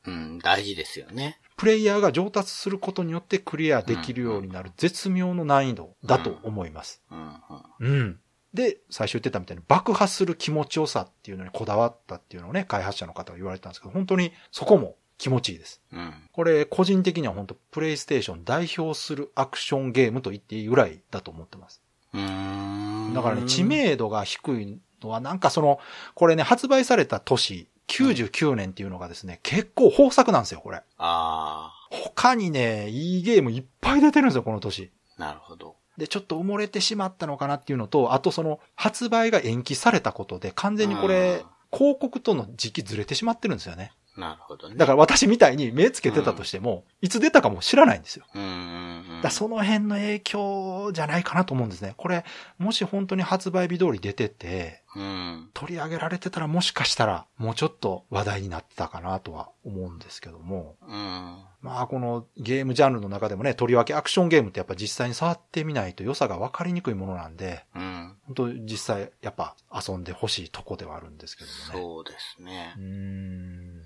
[0.05, 1.39] うん、大事ですよね。
[1.57, 7.01] プレイヤーが上達することによってクリアできるようになる絶妙の難易度だと思います。
[7.11, 7.41] うん。
[7.79, 8.19] うん。
[8.53, 15.81] で、最初言ってたみたいに爆破する気持ちよさっていうのにこだわったっていうのをね、開発者の方が言われてたんですけど、本当にそこも気持ちいいです。
[15.91, 16.13] うん。
[16.31, 21.81] これ、個人的には本当プレイステーション代表するアクションゲームと言っていいぐらいだと思ってます。
[22.13, 23.13] うん。
[23.15, 25.79] だからね、知名度が低いのはなんかその、
[26.13, 30.81] これね、発売された年、99年っていうのがですね、結構豊作なんですよ、これ。
[30.97, 34.91] あ他にね、いいゲームいっぱい出てるんですよ、この年。
[35.17, 35.75] あ、なるほど。
[35.97, 43.91] で、ちょっと埋もれてしまったのかなっていうのと、あとその、発売が延期されたことで、完全にこれ、広告との時期ずれてしまってるんですよね。
[44.15, 44.75] なるほどね。
[44.75, 48.25] だから私みたいに目つけてたとしても、いつ出たかも知らないんですよ。
[48.35, 49.21] うんうんうん。
[49.21, 51.95] だその辺の影響じゃないかなと思うんですね。
[51.97, 52.23] これ、
[52.59, 55.49] もし本当に発売日通り出てて、うん。
[55.53, 60.75] 取り上げられてたらもしかしたら、もうちょっと話題になってたかなとは思うんですけども。
[60.87, 61.43] うん。
[61.61, 68.17] まあこのゲームジャンルの中でもね、とりわけアクションゲームってやっぱ実際に触ってみないと良さが分かりにくいものなんで、うん。
[68.25, 71.85] 本当実際やっぱ遊んでほしいとこではあるんですけどもね。
[71.85, 72.79] そうですねう。
[72.79, 73.82] ーん。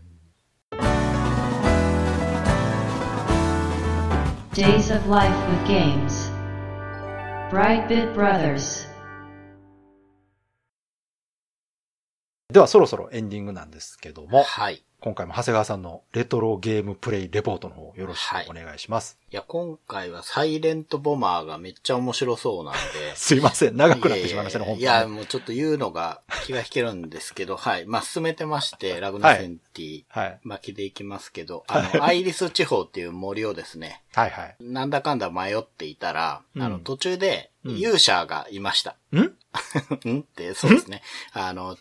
[4.58, 6.32] Days of Life with Games.
[7.51, 8.88] Brightbit Brothers.
[12.51, 14.84] ではそろそろエンディングなんですけども、はい。
[14.99, 19.19] 今回も長谷川さんのレトロゲームプレイレポートの方よろしくお願いします。
[19.31, 22.79] いや、今回はサイレントボマーがめっちゃ面白そうなんで。
[23.15, 24.81] すいません、長くなってしまいましたね、本当に。
[24.81, 27.85] いやもうちょっと言うのが気が引けるんですけど、はい。
[27.85, 30.39] まあ、進めてまして、ラグナセンティ、はい。
[30.41, 34.55] 巻きでいきますけど、あの、アイリス地方っていう森をですね、はいはい。
[34.59, 38.95] なんだかんだ迷っていたら、うんあの、途中でうん勇者がいました。
[39.11, 39.18] ん？
[40.05, 41.01] んって、そうですね。
[41.34, 41.78] あの、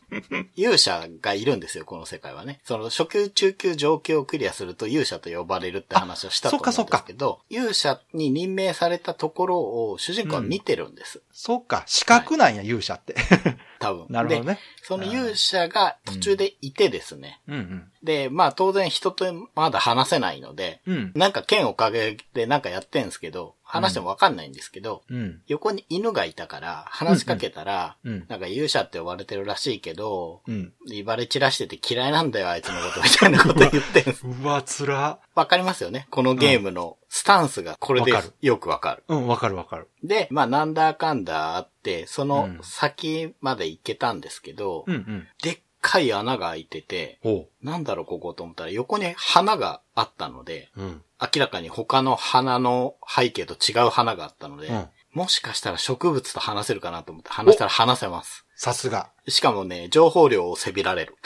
[0.54, 2.60] 勇者がいるんですよ、この世界はね。
[2.64, 9.58] その、初級、中級、上級をクリアすると勇者と呼ばれるって話をしたと思うんですけど、勇者に任命されたところ
[9.90, 11.20] を主人公は見てるんです。
[11.32, 13.14] そうか、資格なんや、勇者って。
[13.78, 14.06] 多分。
[14.10, 14.60] なるほどねで。
[14.82, 17.40] その勇者が途中でいてですね。
[17.48, 17.92] うんうん。
[18.02, 21.12] で、まあ当然人とまだ話せないので、うん。
[21.14, 25.42] なんか剣をかけてなんかやってんですけど、話してもわかんないんですけど、うん。
[25.48, 30.72] 横に犬がいたから、話しかけたら、うんうんなんか勇者って呼ばれてるらしいけど、うん。
[30.86, 35.18] 威張り散らしてて嫌いなんだよ、あいつのこと、みたいなこと言ってんす うわ、つら。
[35.34, 36.06] わかりますよね？
[36.10, 39.04] このゲームのスタンスがこれでよくわかる。
[39.08, 39.88] うん、わかるわかる。
[40.02, 45.28] で、まあなんだかんだあって、そのうん先まで行けたんですけど、うんうん。
[45.42, 47.18] でっかい穴が開いてて。
[47.62, 51.02] なんだろうここと思ったら横に花があったので、うん。
[51.20, 58.44] 明らかに他の花の背景と違う花があったので、うんもしかしたら植物と話せるかなと思って話したら話せます。
[58.54, 59.08] さすが。
[59.26, 61.16] しかもね、情報量をせびられる。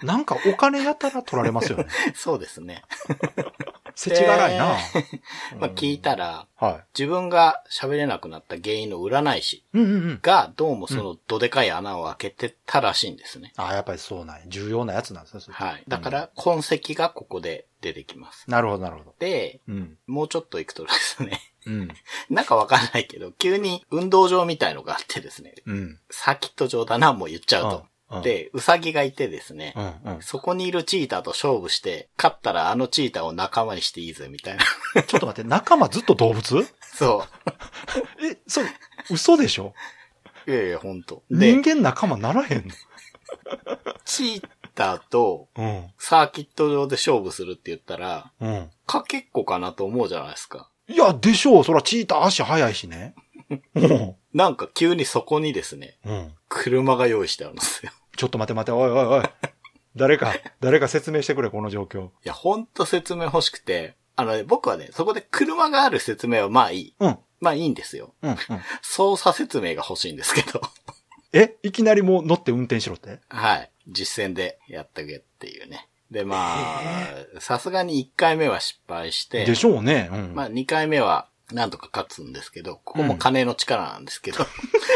[0.00, 1.86] なんかお金やたら取られますよね。
[2.14, 2.84] そうですね。
[3.96, 4.76] 世知辛いな。
[5.58, 9.64] まあ聞いたら、は自分が喋れなくなった原因の占い師い。
[9.72, 10.18] うんうんうん。
[10.22, 13.54] が、どうもそのどでかい穴を開けてたらしいんですね。
[13.56, 14.42] ああ、やっぱりそうなんや。
[14.48, 15.40] 重要なやつなんですね。
[15.48, 15.84] はい。
[15.88, 18.50] だか、ら、痕跡がここで出てきます。
[18.50, 19.14] なるほど、なるほど。
[19.18, 19.98] で、うん。
[20.06, 21.88] もうちょっと行くとですね、うん。
[22.28, 25.98] なんかわかんないけど、急に運動場みたいのがあってですね、うん。
[26.10, 27.86] サーキット場だな、もう言っちゃうと。
[28.22, 30.22] で、ウサギがいてですね、うんうん。
[30.22, 35.02] そこにいるチーターと勝負して、勝ったらあのチーターを仲間にしていいぜ、みたいな。
[35.02, 36.66] ちょっと待って、仲間ずっと動物？
[36.80, 37.24] そ
[38.22, 38.68] え、それ、
[39.10, 39.74] 嘘でしょ？
[40.46, 40.50] う。
[40.50, 41.24] いやいや、ほんと。
[41.30, 42.68] で人、間仲間ならへん
[44.04, 48.48] チーターとのサーキット場で勝負するって言ったら、うん。
[48.48, 48.70] うん。
[48.86, 50.70] かけっこかなと思うじゃないですか。
[50.88, 51.64] いや、でしょう。
[51.64, 53.16] そら、チーター足速いしね。
[53.50, 54.14] うん。
[54.34, 56.32] なんか急にそこにですね、うん。
[56.48, 57.92] 車が用意してあるんですよ。
[58.16, 59.24] ちょっと待て待て、おいおいおい。
[59.94, 62.06] 誰か、 誰か説明してくれ、この状況。
[62.06, 66.94] いや、ほんと説明欲しくて、あのね、僕はね、そこで車がある説明はまあいい。
[66.98, 67.18] うん。
[67.40, 68.14] まあいいんですよ。
[68.22, 68.38] うん、うん。
[68.82, 70.60] 操作説明が欲しいんですけど。
[71.32, 71.56] え？
[71.62, 73.20] いきなりもう乗って運転しろって？
[73.28, 73.70] はい。
[73.88, 75.86] 実践でやってけっていうね。
[76.10, 76.80] で、ま
[77.36, 80.08] あ、さすがに1回目は失敗して、でしょうね。
[80.10, 80.34] うん。
[80.34, 84.46] まあ2回目はなんとか勝つんですけど、ここも金の力なんですけど、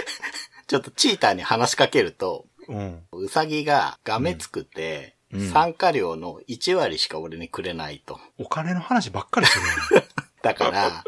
[0.66, 3.02] ちょっとチーターに話しかけると、うん。
[3.12, 8.18] うさぎががめつくて、うんうん参加料の1割しか俺にくれないと。
[8.36, 9.60] お金の話ばっかりす
[9.94, 10.02] る
[10.42, 11.04] だから、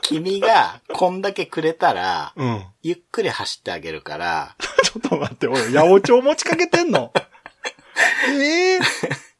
[0.00, 2.44] 君がこんだけくれたら、ね。
[2.44, 2.66] うん。
[2.82, 7.12] ゆっくり走ってあげるから、 ちょっと待って、おい、八百長持ちかけてんの？
[8.28, 8.80] ええ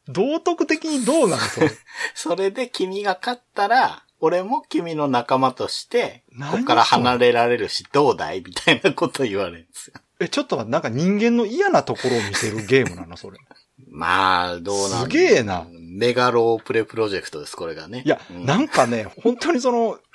[0.08, 1.70] 道徳的にどうなのそれ？
[2.14, 8.40] それで君が勝ったら、俺も君の仲間として、何ここから離れられるし、どうだい？
[8.40, 9.94] みたいなこと言われるんですよ。
[10.20, 13.38] え、ちょっと待って、なんか人間の嫌なところを見せるゲームなのそれ。
[13.90, 18.04] まあ、どうなんすげえなメガロープレプロジェクトです、これがね。
[18.06, 19.98] いや、うんなんかね、本当にその、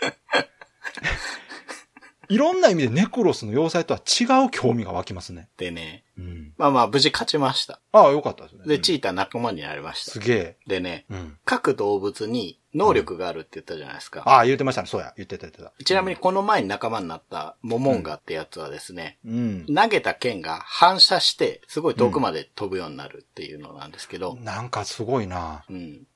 [2.30, 5.50] いろんな意味でネクロスの要塞とは違う興味が湧きますね。
[5.58, 6.54] でね、うん。
[6.58, 7.82] まあまあ、無事勝ちました。
[7.92, 8.64] ああ、よかったですね。
[8.66, 10.12] で、チーーター仲間になりました。
[10.12, 10.58] すげえ。
[10.68, 11.38] でね、うん。
[11.46, 14.22] 各動物に能力があるって言ったじゃないですか。
[14.26, 14.88] ああ、言ってましたね。
[14.88, 15.14] そうや。
[15.18, 15.74] 言ってた言ってた。
[15.84, 19.66] ちなみにこの前に仲間になったモモンガってやつはですね、うん。
[19.66, 25.66] 投げた剣が反射して、すごい遠くまで飛ぶようになるっていうのなんですけど、なんかすごいな。
[25.70, 25.76] うん。
[25.76, 26.08] うん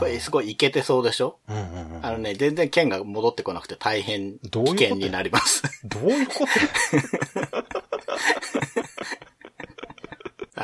[0.00, 1.38] これすごいいけてそうでしょ？
[1.48, 2.04] うんうんうん。
[2.04, 5.62] あのね、全然剣が戻ってこなくて大変危険になります。
[5.84, 6.46] どういうこと
[7.52, 7.62] あの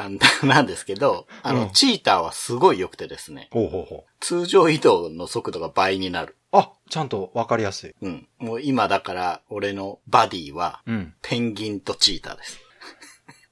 [0.44, 4.12] なんですけど、あの、うんチーターはすごい良くてですね、ほうほうほう。
[4.20, 6.36] 通常移動の速度が倍になる。
[6.52, 7.94] あ、ちゃんとわかりやすい。
[8.00, 8.28] うん。
[8.38, 11.14] もう今だから、俺のバディは、うん。
[11.22, 12.60] ペンギンとチーターです。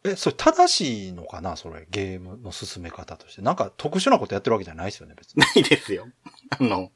[0.06, 1.56] え、それ正しいのかな？
[1.56, 3.40] それ、ゲームの進め方として。
[3.40, 5.40] なんか特殊なことやってるわけじゃないですよね、別に。
[5.40, 6.06] ないですよ。
[6.50, 6.92] あの、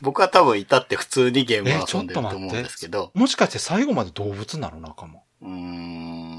[0.00, 4.78] 僕は多分いたって普通にゲームを遊んでると思うんですけど、もしかして最後まで動物なの？
[4.78, 5.20] 仲間。
[5.42, 6.35] うーん。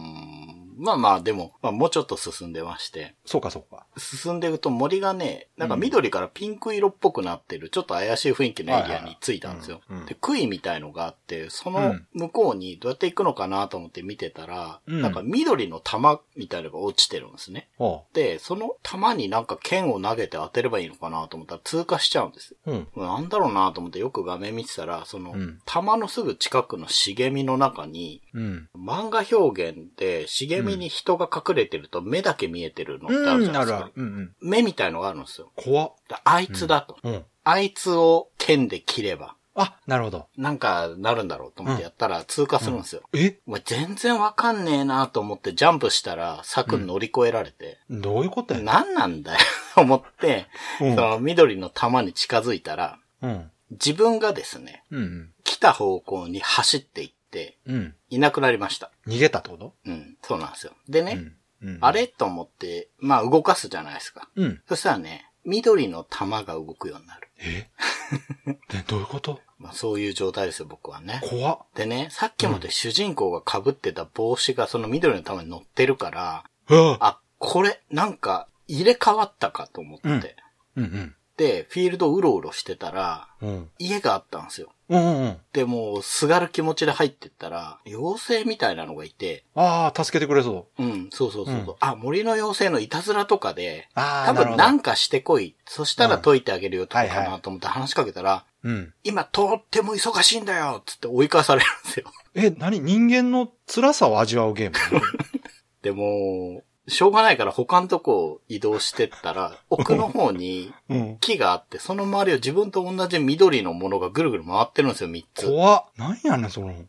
[0.77, 3.85] まあまあ、でも、まあもうちょっと進んでまして、そうかそうか。
[3.97, 9.81] 進んでいくと森がね、なんか緑からピンク色っぽくなってる、ちょっと怪しい雰囲気のエリアに着いたんですよ。
[10.07, 17.69] で、杭みたいのがあって、そうのん向こうにどうやって行くのかなと思って見てたら、うんなんか緑の玉みたいのが落ちてるんですね。
[18.13, 22.57] で、その玉になんか剣を投げて当てればいいのかなと思ったら通過しちゃうんですよ。
[22.65, 22.87] うん。
[22.95, 28.69] なんだろうなと思ってよく画面見てたら、そのうん、玉のすぐ近くの茂みの中に、うん。
[28.75, 33.77] 漫画表現で茂みに人が隠れてると目だけ見えてるのってあるじうん、ゃないですか。
[33.77, 33.93] あるある。
[33.95, 34.35] うんうん。
[34.41, 35.51] 目みたいのがあるんですよ。
[35.55, 35.93] 怖っ。
[36.09, 36.97] であいつだと。
[37.03, 37.25] うん。
[37.43, 40.27] あいつを剣で切れば、あ、なるほど。
[40.37, 43.01] なんかなるんだろうと思ってやったら通過するんですよ。
[43.15, 48.59] えお前全然わかんねえなと思ってジャンプしたら柵乗り越えられて、どういうことや？
[48.59, 49.39] ね何なんだよ
[49.73, 50.45] と 思って、
[50.81, 53.51] うんその緑の玉に近づいたら、うん。
[53.71, 55.33] 自分がですね、うん。
[55.43, 57.16] 来た方向に走っていって、
[57.65, 57.95] うん。
[58.09, 58.91] いなくなりました。
[59.07, 59.73] 逃げたってこと？
[59.85, 60.73] うん、そうなんですよ。
[60.89, 61.19] でね、
[61.61, 61.69] うん。
[61.69, 61.77] うん。
[61.81, 64.29] あれと思って、まあ動かすじゃないですか。
[64.35, 64.61] うん。
[64.67, 67.29] そしたらね、緑の玉が動くようになる。
[67.39, 67.69] え？
[68.73, 69.41] え、どういうこと？
[69.57, 71.21] まあそういう状態ですよ、僕はね。
[71.23, 71.59] 怖っ。
[71.75, 80.35] でね、さっきまで主人公が被ってた帽子がその緑の玉に乗ってるから、うわあ、これ、なんか、入れ替わったかと思って。
[80.75, 83.49] うんうんで、フィールドうろうろしてたら、うん。
[83.49, 83.69] うん。
[83.77, 84.73] 家があったんですよ。
[84.89, 85.37] うんうんうん。
[85.51, 90.83] で、もう、すがる気持ちで入ってったら、妖精みたいなのがいて、ああ、助けてくれそう。
[90.83, 94.45] うん、そうそうそうそう、うんあ、森の妖精のいたずらとかで、ああ、多。
[94.45, 95.55] 分なんかしてこい。
[95.65, 98.93] そしたら解いてあげるよとかかなと思って話しかけたら、うん。
[99.03, 102.11] 今とっても忙しいんだよつって追い返されるんですよ。
[102.35, 102.79] え、何？
[102.79, 105.01] 人間の辛さを味わうゲーム？
[105.81, 111.17] でも、しょうがないから他のとこ移動してったら、 奥の方にうん。
[111.19, 115.47] 木があって、その周りを自分と同じ緑のものがぐるぐる回ってるんですよ、3つ。
[115.47, 115.85] 怖っ。
[115.97, 116.73] 何やねん、その。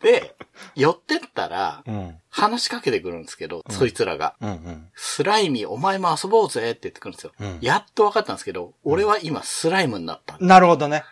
[0.00, 0.36] で、
[0.76, 2.16] 寄ってったら、うん。
[2.30, 4.36] 話しかけてくるんですけど、そいつらが。
[4.40, 4.88] うんうん。
[4.94, 7.32] スライミー、お前も遊ぼうぜって言ってくるんですよ。
[7.40, 10.36] うんやっと分かったんですけど、俺は今スライムになった。
[10.38, 11.02] なるほどね。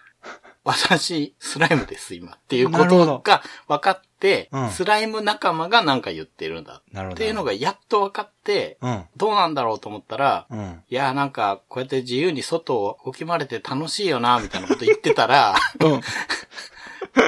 [0.66, 2.32] 私、スライムです、今。
[2.32, 6.82] っていうことが分かって、うんスライム仲間がなんか言ってるんだ。
[6.98, 9.04] っていうのがやっと分かって、うん。
[9.16, 10.82] どうなんだろうと思ったら、うん。
[10.88, 16.00] いや、なんか、こうやって自由に外を動き回れて楽しいよな、みたいなこと言ってたら、うん。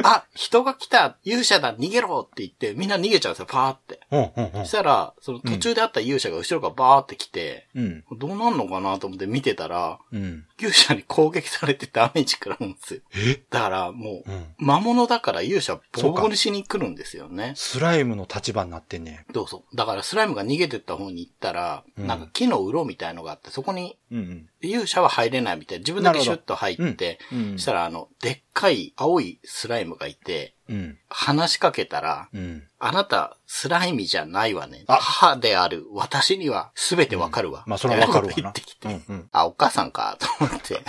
[0.05, 4.01] あ、人が来た勇者だ逃げろって言って、みんな逃げちゃうんですよ、パーって。
[4.11, 4.71] うん、うん、うんそし。
[4.73, 10.45] たら、その途中であった勇者が後ろからバーって来て、うん、どうなんのかなと思って見てたら、うん。
[10.59, 13.01] 勇者に攻撃されてダメージ食らうんですよ。
[13.15, 13.41] え？
[13.49, 14.47] だからもう、うん。
[14.59, 17.53] 魔物だから勇者ボコボコにしに来るんですよね。
[17.55, 19.25] スライムの立場になってんね。
[19.33, 19.63] どうぞ。
[19.75, 24.49] だからスライムが逃げてった方に行ったら、うんなんか木の鱗みたいのがあって、そこにうん、うん。
[24.61, 25.79] 勇者は入れないみたい。
[25.79, 30.99] 自分だけシュッと入って、うんそしたらあの、でっかい青いスライムがいて、うん。
[31.09, 32.63] 話しかけたら、うん。
[32.79, 34.85] あなた、スライミじゃないわね。
[34.87, 37.65] あ母である私には全てわかるわ。
[37.67, 38.75] まあ、それはわかるわ言ってき。
[38.75, 38.89] て。
[38.89, 39.29] うん、うん。
[39.33, 40.81] あ、お母さんか、と思って。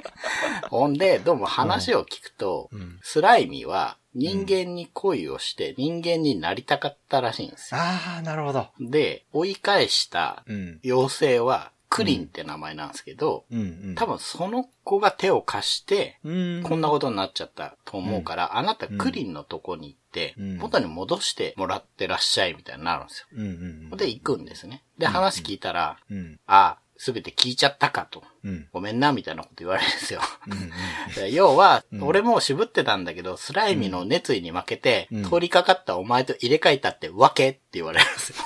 [0.70, 7.80] ほんで、どうも話を聞くと、うんスライミは人間に恋をして人間になりたかったらしいんですよ。
[7.80, 8.68] ああ、なるほど。
[8.80, 10.80] で、追い返したうん。
[10.84, 13.62] 妖精はクリンって名前なんですけど、うん、う
[13.92, 13.94] ん。
[13.94, 16.62] 多分その子が手を貸して、うん。
[16.62, 23.26] こんなことになっちゃったと思うから、あなたクリンのとこに行って、うん元に戻してもらってらっしゃいみたいになるんですよ。
[23.32, 23.96] うん、うん。
[23.96, 24.82] で、行くんですね。
[24.98, 26.40] で、話聞いたら、うん。
[26.46, 28.22] ああ、すべて聞いちゃったかと。
[28.42, 28.68] うん。
[28.72, 30.20] ごめんな、みたいなこと言われるんですよ。
[30.46, 30.52] うん。
[30.52, 30.70] うん。
[31.14, 38.36] で要は、うん俺も渋ってたんだけど、スライミの熱意に負けて、うん通りかかったお前と入れ替えたってわけって言われるんですよ。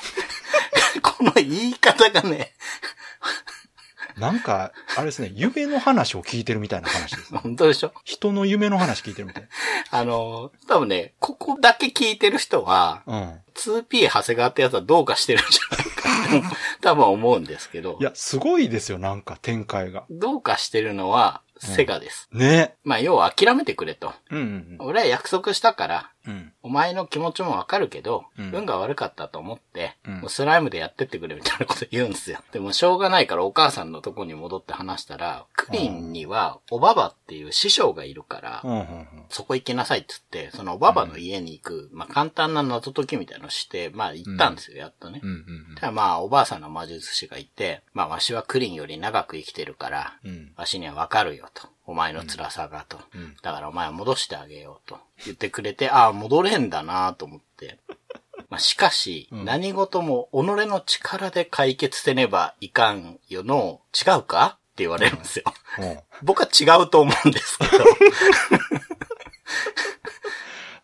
[1.03, 2.53] この言い方がね、
[4.19, 7.41] なんか、あれですね、夢の話を聞いてるみたいな話ですね。
[7.43, 7.93] 本当でしょ？
[8.05, 9.49] 人の夢の話聞いてるみたい。
[9.91, 13.41] あの、多分ね、ここだけ聞いてる人は、うん。
[13.55, 20.05] 2P 長谷川ってやつはどうかしてるんじゃないかと、 多分思うんですけどい、や、すごいですよ、なんか展開が。
[20.11, 22.29] どうかしてるのは、セガです。
[22.33, 22.75] ね。
[22.83, 24.13] まあ、要は諦めてくれと。
[24.31, 26.53] うんうん俺は約束したから、うん。
[26.63, 32.39] お前の気持ちもわかるけど、うん運が悪かったと思って、うんもうスライムでやってってくれみたいなこと言うんですよ。
[32.53, 39.09] でもしょうがないからお母さんのとこに戻って話したら、クリンにはおばばっていう師匠がいるから、うん。
[39.29, 45.23] そこ行きなさいって言って、そのおばばの家に行く、まあ簡単な謎解きみたいなのをして、まあ行ったんですよ、やっとね。
[45.77, 50.19] ただまあおばあさんの魔術師がいて、まあわしはクリンより長く生きてるから。
[50.57, 51.69] わしにはわかるよと。
[51.93, 52.99] お前の辛さがと。
[53.15, 57.79] うんだからお前は戻してあげようと言ってくれて、ああ、戻れんだなと思って。
[58.49, 60.37] まあ、しかし、うん何事も己
[60.67, 65.45] の力で解決せねばいかんよの、違うかって言われるんですよ。
[65.79, 67.85] うん僕は違うと思うんですけど。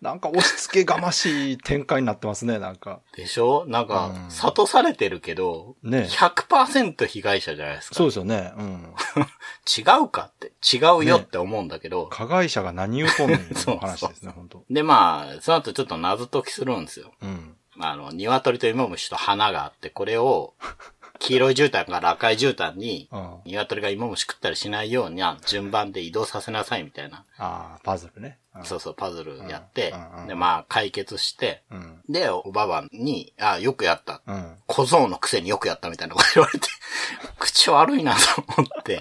[0.08, 3.00] なんか押し付けがましい展開になってますね、なんか。
[3.14, 3.66] でしょ？
[3.68, 7.94] なんかう、ん諭されてるけど、ね100%被害者じゃないですか。
[7.94, 8.52] そうですよね。
[8.56, 8.94] うん。
[9.68, 17.12] 違うかって、違うよって思うんだけど、加害者が何言うとんねんそうの話ですね、 本当でまあ、その後ちょっと謎解きするんですよ。
[17.20, 17.54] うん。
[17.80, 20.54] あの、鶏と芋虫と花があって、これを、
[21.18, 23.40] 黄色い絨毯から赤い絨毯に、うん。
[23.44, 28.38] 鶏が芋虫食ったりしないように、順番で移動させなさいみたいな、ああ、パズルね。
[28.54, 29.94] うんそうそう、パズルやって
[30.26, 32.00] で、まあ、解決して、うん。
[32.08, 34.22] で、おばばに、あよくやった。
[34.26, 34.56] うん。
[34.66, 36.66] 小僧のくせによくやったみたいなこと言われて、
[37.38, 38.18] 口悪いなと
[38.56, 39.00] 思って、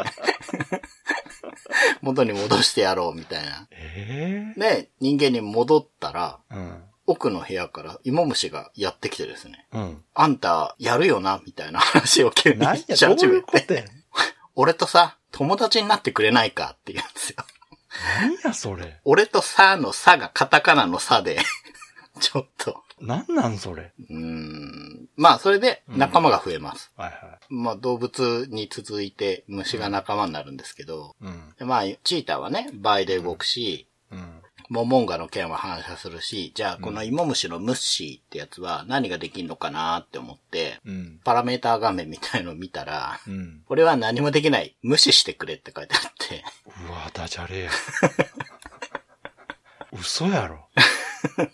[2.01, 3.68] 元に戻してやろうみたいな。
[3.72, 6.84] ええで、人間に戻ったら、うん。
[7.07, 10.03] 奥の部屋から芋虫がやってきてですね、うん。
[10.13, 13.85] あんた、やるよな、みたいな話を急に何や、し始めどういう。
[14.55, 17.37] 俺とさ、友達になってくれないかって言うんですよ。
[18.19, 18.99] 何や、それ。
[19.05, 21.39] 俺とさのさがカタカナのさで、
[22.19, 23.93] ちょっと、何なん、それ。
[24.09, 25.07] うーん。
[25.15, 26.91] まあ、それで仲間が増えます。
[26.97, 31.25] はいはまあ、動物に続いて虫が仲間になるんですけど、い。
[31.25, 31.53] うん。
[31.57, 34.41] でまあ、チーターはね、倍で動くし、うん。
[34.70, 41.20] モモンガの剣は反射するし、じゃあこの芋虫のムッシーってやつは何ができんのかなって思って、うん。
[41.24, 43.61] パラメーター画面みたいのを見たら、うん。
[43.65, 44.76] これは何もできない。
[44.82, 46.43] 無視してくれって書いてあって。
[46.88, 47.72] うわ、ダジャレや。
[49.93, 50.68] 嘘やろ。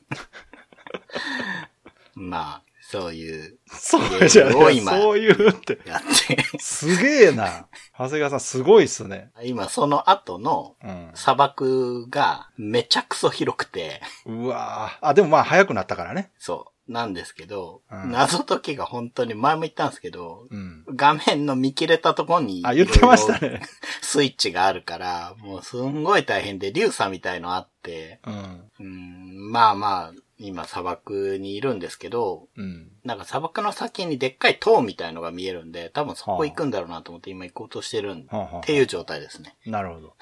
[2.15, 5.79] まあ、そういう、そうじゃねすごい今そういうって。
[5.83, 6.59] やって。
[6.59, 7.65] すげえな。
[7.97, 9.31] 長谷川さんすごいっすね。
[9.43, 11.09] 今その後のうん。
[11.15, 16.29] 砂漠がめちゃくそ広くて、うわあ、でもまあ早くなったからね。
[16.37, 20.83] そう、なんですけど、うん謎解きが本当に前も言ったんですけど、うん。
[20.95, 23.63] 画面の見切れたところに、あ、言ってましたね。
[24.03, 28.69] スイッチがあるから、もうすんごい大変で、リュウサみたいのあって、うん。
[28.79, 32.91] うん、まあまあ、今砂漠にいるんですけど、うん。
[33.05, 39.55] なんか砂漠の先にでっかい塔みたいのが見えるんで、多分そこ行くんだろうなと思って今行こうとしてるんっていう状態ですね。
[39.65, 40.15] なるほど。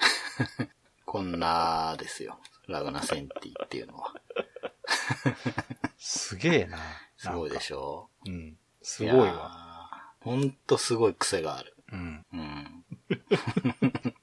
[1.04, 2.38] こんなですよ。
[2.68, 4.14] ラグナセンティっていうのは。
[5.98, 6.78] すげえな。
[7.18, 7.60] すごいでょ。
[7.60, 8.56] しょうん。
[8.80, 9.34] すごいわ。
[9.34, 10.12] わ。
[10.20, 11.74] ほんとすごい癖がある。
[11.92, 12.26] うん。
[12.32, 12.84] うん。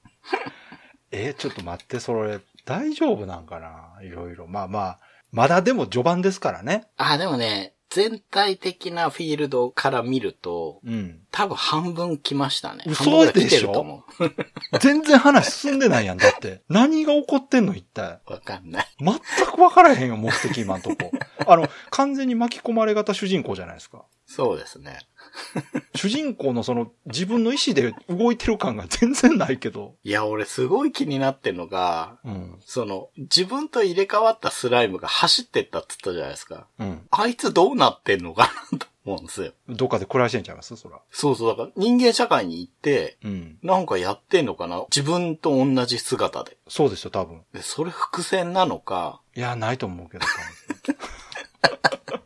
[1.12, 3.98] えーちょっと待って、それ、大丈夫なんかな？
[4.02, 4.46] いろいろ。
[4.46, 5.00] まあまあ、
[5.32, 6.86] まだでも序盤ですからね。
[6.96, 11.20] あ、でもね、全体的なフィールドから見ると、うん。
[11.32, 12.84] 多分半分来ましたね。
[12.86, 14.04] 嘘でしょ？
[14.80, 16.62] 全然話進んでないやん、だって。
[16.68, 18.20] 何が起こってんの一体？
[18.28, 18.32] う。
[18.32, 18.86] わかんない。
[19.00, 19.14] 全
[19.46, 21.10] く分からへんよ、目的今んとこ。
[21.46, 24.04] あの、完全に巻き込まれ型主人公じゃないですか。
[24.26, 24.98] そうですね。
[25.94, 29.94] 主人公のその自分の意思で動いてる感が全然ないけど。
[30.04, 32.58] いや、俺すごい気になってんのが、うん。
[32.64, 36.66] その、自分と入れ替わったスライムが走ってったって言ったじゃないですか。
[36.78, 37.06] うん。
[37.10, 39.52] あいつどうなってんのかなと思うんですよ。
[39.68, 40.76] どっかで暮らしてんちゃいます？
[40.76, 41.00] そら。
[41.10, 43.58] そうそう、だから人間社会に行って、うん。
[43.62, 44.84] なんかやってんのかな？
[44.94, 46.56] 自分と同じ姿で。
[46.68, 47.42] そうですよ、多分。
[47.52, 50.26] で、それ伏線なのか、いや、ないと思うけど。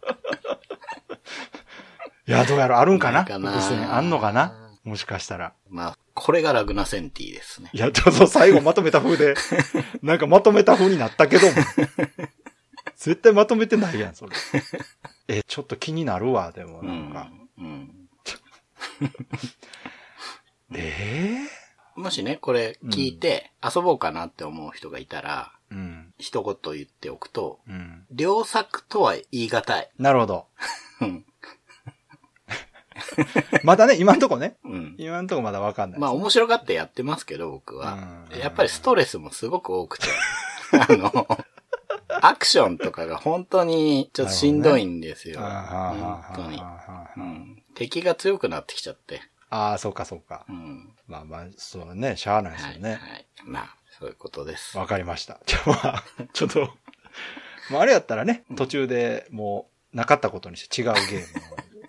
[2.27, 3.25] いや、どうやらあるんかな？
[3.25, 4.55] かなあんのかな？
[4.85, 5.55] もしかしたら。
[5.68, 7.70] まあ、これがラグナセンティですね。
[7.72, 9.35] いや、ちょっと最後まとめた風で、
[10.03, 11.55] なんかまとめた風になったけども。
[12.97, 14.33] 絶対まとめてないやん、それ。
[15.29, 17.20] え、ちょっと気になるわ、でも、うなんか。
[17.20, 17.49] ん。
[17.59, 18.09] うん。
[20.77, 21.39] え
[21.97, 26.14] もしね、これ聞いて遊ぼうかなって思う人がいたら、えうん。
[26.18, 28.07] 一言言っておくと、うん。
[28.16, 29.91] 良作とは言い難い。
[29.99, 30.47] なるほど。
[31.01, 31.25] うん。
[33.65, 34.57] まだね、今んとこね。
[34.65, 34.95] うん。
[34.99, 36.01] 今んとこまだわかんない。
[36.01, 37.95] まあ面白がってやってますけど、僕は。
[38.31, 40.07] うんやっぱりストレスもすごく多くて。
[40.73, 41.27] あの、
[42.09, 45.41] アクションとかが本当にちょっとしんどいんですよ。
[45.41, 46.63] あーはーはーはー本当に、
[47.17, 47.63] うん。
[47.75, 49.23] 敵が強くなってきちゃって。
[49.51, 50.53] ああ、そうかそうかう。
[50.53, 50.93] ん。
[51.07, 52.75] まあまあ、そうね、しゃあないですはい。
[52.75, 52.91] よね。
[52.95, 53.27] はい。
[53.45, 54.77] まあ、そういうことです。
[54.79, 55.39] わかりました。
[55.47, 56.69] じゃあまあ、ちょっと、
[57.71, 61.27] まああれやったらね、途中でもうなかったことにして違うゲーム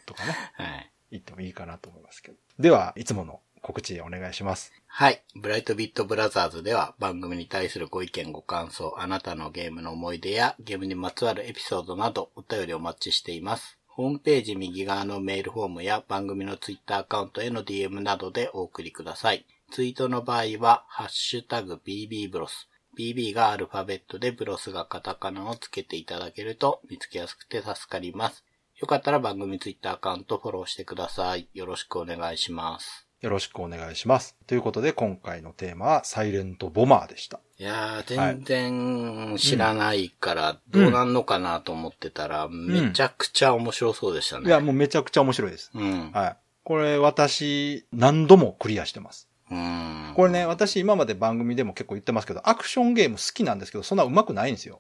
[0.06, 0.92] とかね、 はい。
[1.16, 2.38] 言ってもいいかなと思いますけど。
[2.60, 4.72] では、いつもの告知お願いします。
[4.86, 5.24] はい。
[5.36, 13.80] ブライトビットブラザーズでは番組に対するご意見ご感想、あなたのゲームの思い出やゲームにまつわるエピソードなどお便りお待ちしています。
[13.88, 19.46] ホームページ右側のメールフォームや番組のツイッターアカウントへの DM などでお送りください。
[19.72, 22.70] ツイートの場合は、ハッシュタグ BB ブロス。
[22.98, 28.45] BB がアルファベットでブロスがカタカナをつけていただけると見つけやすくて助かります。
[28.78, 31.48] よかったら番組ツイッターアカウントフォローしてください。
[31.54, 33.08] よろしくお願いします。
[33.22, 34.36] よろしくお願いします。
[34.48, 37.40] ということで、今回のテーマは、サイレントボマーでした。
[37.58, 44.48] いやー、全然知らないから、どうなんのかなと思ってたら、めちゃくちゃ面白そうでしたね。
[44.48, 45.72] いや、もうめちゃくちゃ面白いです。
[45.74, 46.12] うん。
[46.12, 46.38] はい。
[46.66, 49.30] これ、私、何度もクリアしてます。
[49.52, 50.14] うん。
[50.16, 54.80] これね、私今まで番組でも結構言ってますけど、アクションゲーム好きなんですけど、そんな上手くないんですよ。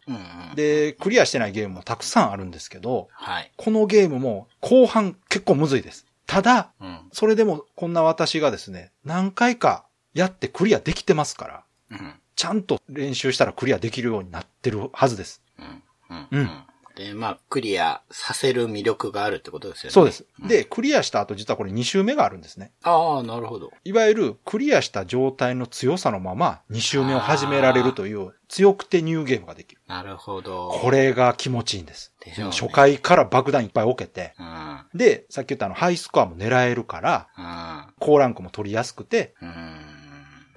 [0.55, 3.51] で、クリアしてないゲームもたくさんあるんですけど、はい。
[3.55, 6.05] このゲームも後半結構むずいです。
[6.25, 6.99] ただ、うん。
[7.11, 12.13] それでもこんな私がですね、何回かやってクリアできてますから、うん。
[12.35, 15.41] ちゃんと練習したらクリアできるようになってるはずです。
[15.59, 15.83] うん。
[16.09, 16.63] ううんん。
[16.95, 19.91] で、まあ、クリアさせる魅力があるってことですよね。
[19.91, 20.25] そうです。
[20.43, 22.71] ん、で、クリアした後実はこれ2周目があるんですね。
[22.83, 23.71] ああ、なるほど。
[23.83, 29.81] いわゆるクリアした状態の強さのまま2周目を始められるという強くてニューゲームができる。
[29.87, 30.69] なるほど。
[30.69, 32.13] これが気持ちいいんです。
[32.23, 34.97] でね初回から爆弾いっぱい置けて、うん。
[34.97, 37.93] で、さっき言ったあのハイスコアも狙えるから、うん。
[37.99, 39.84] 高ランクも取りやすくて、うん。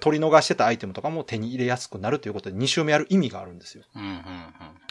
[0.00, 3.84] 取り逃してたアイテムとかも手に入れやすくなるということで2周目やる意味があるんですよ。
[3.94, 4.02] うん。
[4.02, 4.08] うん。
[4.08, 4.14] うん。
[4.14, 4.24] 面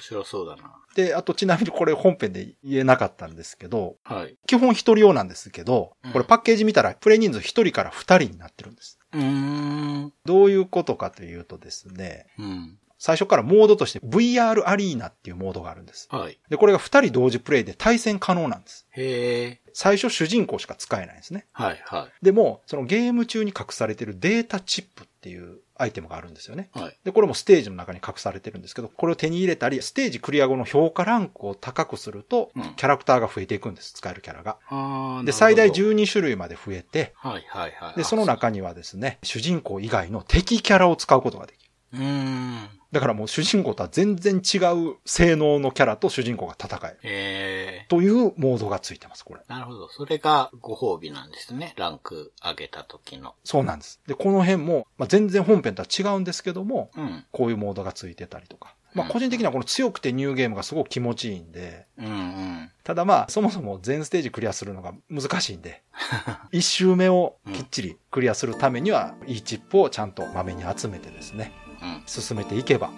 [0.01, 0.75] 白そうだな。
[0.95, 4.35] で、あとちなみにこれ本編で言えなかったんですけど、はい。
[4.47, 8.99] 基本一人用なんですけどうん、これパッケージ見たらプレイ人数一人から二人になってるんです。
[9.13, 10.13] うーん。
[10.25, 12.77] どういうことかというとですね、うん。
[12.97, 16.07] 最初からモードとして VR アリーナっていうモードがあるんです。
[16.11, 16.39] はい。
[16.49, 18.87] で、これが二人同時プレイで対戦可能なんです。
[18.91, 19.61] へえ。
[19.73, 21.45] 最初主人公しか使えないんですね。
[21.51, 26.71] はい、はでも、そのゲーム中に隠されてるデータチップっていうアイテムがあるんですよね。
[26.75, 26.79] い。
[26.79, 26.97] はい。
[27.03, 33.93] で、これもステージの中に隠されてるんですけど、これを手に入れたり、ステージクリア後の評価ランクを高くするとうん、キャラクターが増えていくんです。
[33.93, 34.57] 使えるキャラが。
[34.69, 35.23] ああ。
[35.23, 37.13] で、最大なる12種類まで増えて。
[37.15, 37.97] はい、はい、はい。
[37.97, 41.66] で、その中にはですね、主人公以外の敵キャラを使うことができる。
[41.93, 42.69] うーん。
[42.91, 46.99] だからもう主人公とは全然違う性能のキャラと主人公が戦える。
[47.03, 47.85] ええ。
[47.89, 49.41] というモードがついてます、これ。
[49.47, 49.89] なるほど。
[49.89, 51.73] それがご褒美なんですね。
[51.77, 53.35] ランク上げた時の。
[53.43, 53.99] そうなんです。
[54.07, 57.25] で、この辺も、まあ、全然本編とは違うんですけども、うん。
[57.31, 58.73] こういうモードがついてたりとか。
[58.93, 62.71] まあ、うん個人的にはこの強くてニューゲームがすごく気持ちいいんで、うんうん。
[62.83, 65.83] ただまあ、そもそも全ステージクリアするのが難しいんで、
[66.51, 71.66] 一周目をきっちりクリアするためには、いいチップをちゃんとまめに集めてですね、うん。
[72.05, 72.91] 進めていけば。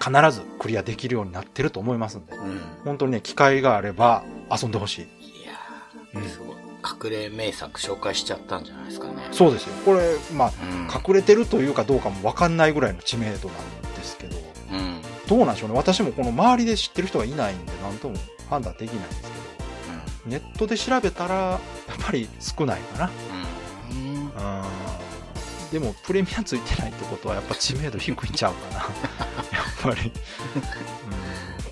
[0.00, 2.60] 必ずクリアできるようになってると思いますんで、うん。
[2.84, 5.02] 本当にね、機会があれば遊んでほしい。
[5.42, 5.52] いや
[6.14, 6.56] うんー、すごい。
[7.10, 9.14] 隠れ名作紹介しちゃったんじゃないですかね。
[9.32, 9.74] そうですよ。
[9.84, 10.82] これ、まあ、うん。
[10.84, 14.36] 隠れてるというかどうかもわかんないぐらいの知名度なんですけど、
[14.72, 15.02] うん。
[15.26, 15.76] どうなんでしょうね。
[15.76, 18.16] 私もこの周りで知ってる人がいないんで、なんとも
[18.48, 19.34] 判断できないんですけど。
[20.26, 21.58] ネットで調べたら、やっ
[22.04, 23.10] ぱり少ないかな。
[23.90, 24.00] うん。
[24.00, 24.28] うん。
[25.72, 28.84] でも、プレミアついてないってことは、やっぱ知名度低いんちゃうかな。
[29.52, 30.12] やっぱり。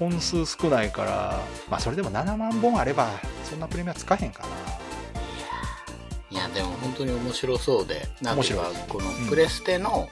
[0.00, 0.10] うん。
[0.10, 1.40] 本数少ないから、
[1.70, 3.08] まあ、それでも7万本あれば、
[3.48, 4.48] そんなプレミアつかへんかな。
[6.28, 10.08] いや、でも本当に面白そうで、面白い、このうんプレステの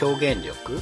[0.00, 0.80] 表現力。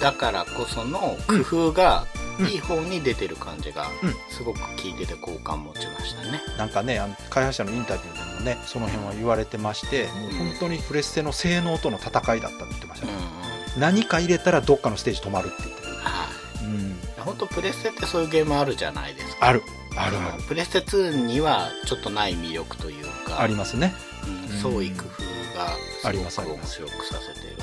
[0.00, 6.40] だからこその工夫がうんいい方に出てる感じがうん、すごく聞いてて好感持ちましたね。
[6.58, 13.12] なんかね、あの開発者のインタビューでもね、その辺は言われてまして、もう本当にプレステの性能との戦いだったって言ってましたね。
[13.12, 13.80] うんうん。
[13.80, 15.92] 何か入れたらどっかのステージ止まるって言ってる。
[15.94, 16.28] は
[16.62, 16.64] い。
[16.64, 16.98] うん。
[17.24, 19.46] 本当プレステってそういうゲームあるじゃないですか。
[19.46, 19.62] ある。
[19.96, 20.42] あるある。
[20.42, 23.94] プレステ2にはちょっとない魅力というか、ありますね。
[24.26, 27.56] うん、うん創意工夫がありすごく面白くさせている。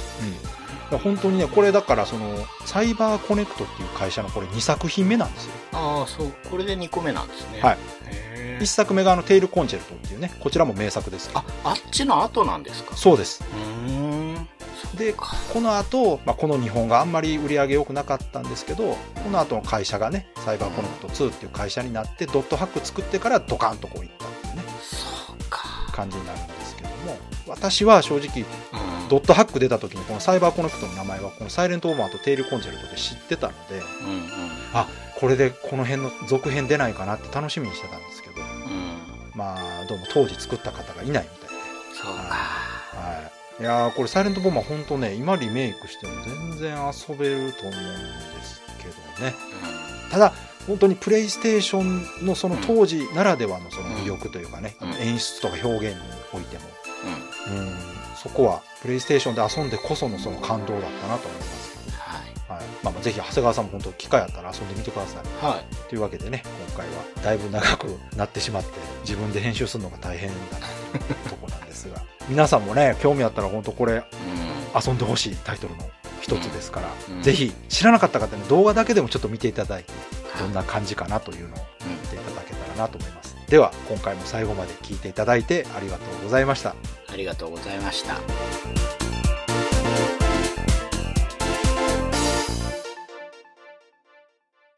[0.45, 0.50] うん。
[0.97, 2.35] 本当にね、これだからその、
[2.65, 5.51] サイバーコネクトっていう会社のこれ2作品目なんですよ。
[5.73, 6.33] ああ、そう。
[6.49, 7.61] これで2個目なんですね。
[7.61, 7.77] はい。
[8.07, 12.95] へ1作目があの、テイルコンチェルトっていうね、こちらも名作ですあ、あっちの後なんですか？
[12.95, 13.43] そうです。
[13.87, 13.91] うー
[14.39, 14.47] ん。
[14.95, 25.61] で、この後、まあ、この日本があんまり売り上げ良くなかったんですけど、この後の会社がね、サイバーコネクト2っていう会社になって、ドットハック作ってからドカンとこういったっていうね、そうか。
[25.93, 27.17] 感じになるんですけども、
[27.51, 28.41] 私は正直、
[28.73, 34.29] うんドットハック出た時にこのサイバーコネクトの名前はこのサイレントオーバーとテイルコンチェルトで知ってたので、うんうん。
[34.73, 34.87] あ、
[35.19, 39.31] これでこの辺の続編出ないかなって楽しみにしてたんですけど、うん。
[39.35, 41.63] まあ、どうも当時作った方がいないみたいで。
[41.93, 42.21] そうか。
[42.21, 43.29] は
[43.59, 43.61] い。
[43.61, 47.73] いやーこれサイレントボンバー本当ね、今リメイクしても全然遊べると思うん
[48.39, 49.35] ですけどね。
[50.09, 50.31] ただ、
[50.67, 56.01] 本当にプレイステーションのその当時ならではのその魅力というかね、うん演出とか表現に
[56.33, 56.63] おいても、
[57.47, 57.69] うん。
[58.15, 61.71] そこはプレイステーションで遊んでこそのその感動だったなと思います。
[61.97, 62.17] は
[62.55, 62.59] い。
[62.59, 62.67] はい。
[62.83, 65.45] まあまあぜひ長谷川さんも本当機会あったら遊んでみてください。
[65.45, 65.75] はい。
[65.89, 68.69] というわけでね、今回はだいぶ長くなってしまって、
[69.01, 74.03] 自分で編集するのが大変だなというとこなんですが、 皆さんもね、興味あったら本当これうん。
[74.87, 75.89] 遊んでほしいタイトルの
[76.21, 79.91] 一つですから、うんぜひ知らなかった方に動画だけでもちょっと見ていただいて、
[80.39, 83.30] どんな感じかなというのをうん見ていただけたらなと思います。
[83.51, 86.73] では、今回も最後まで聞いていただいてありがとうございました。
[87.11, 89.00] ありがとうございました。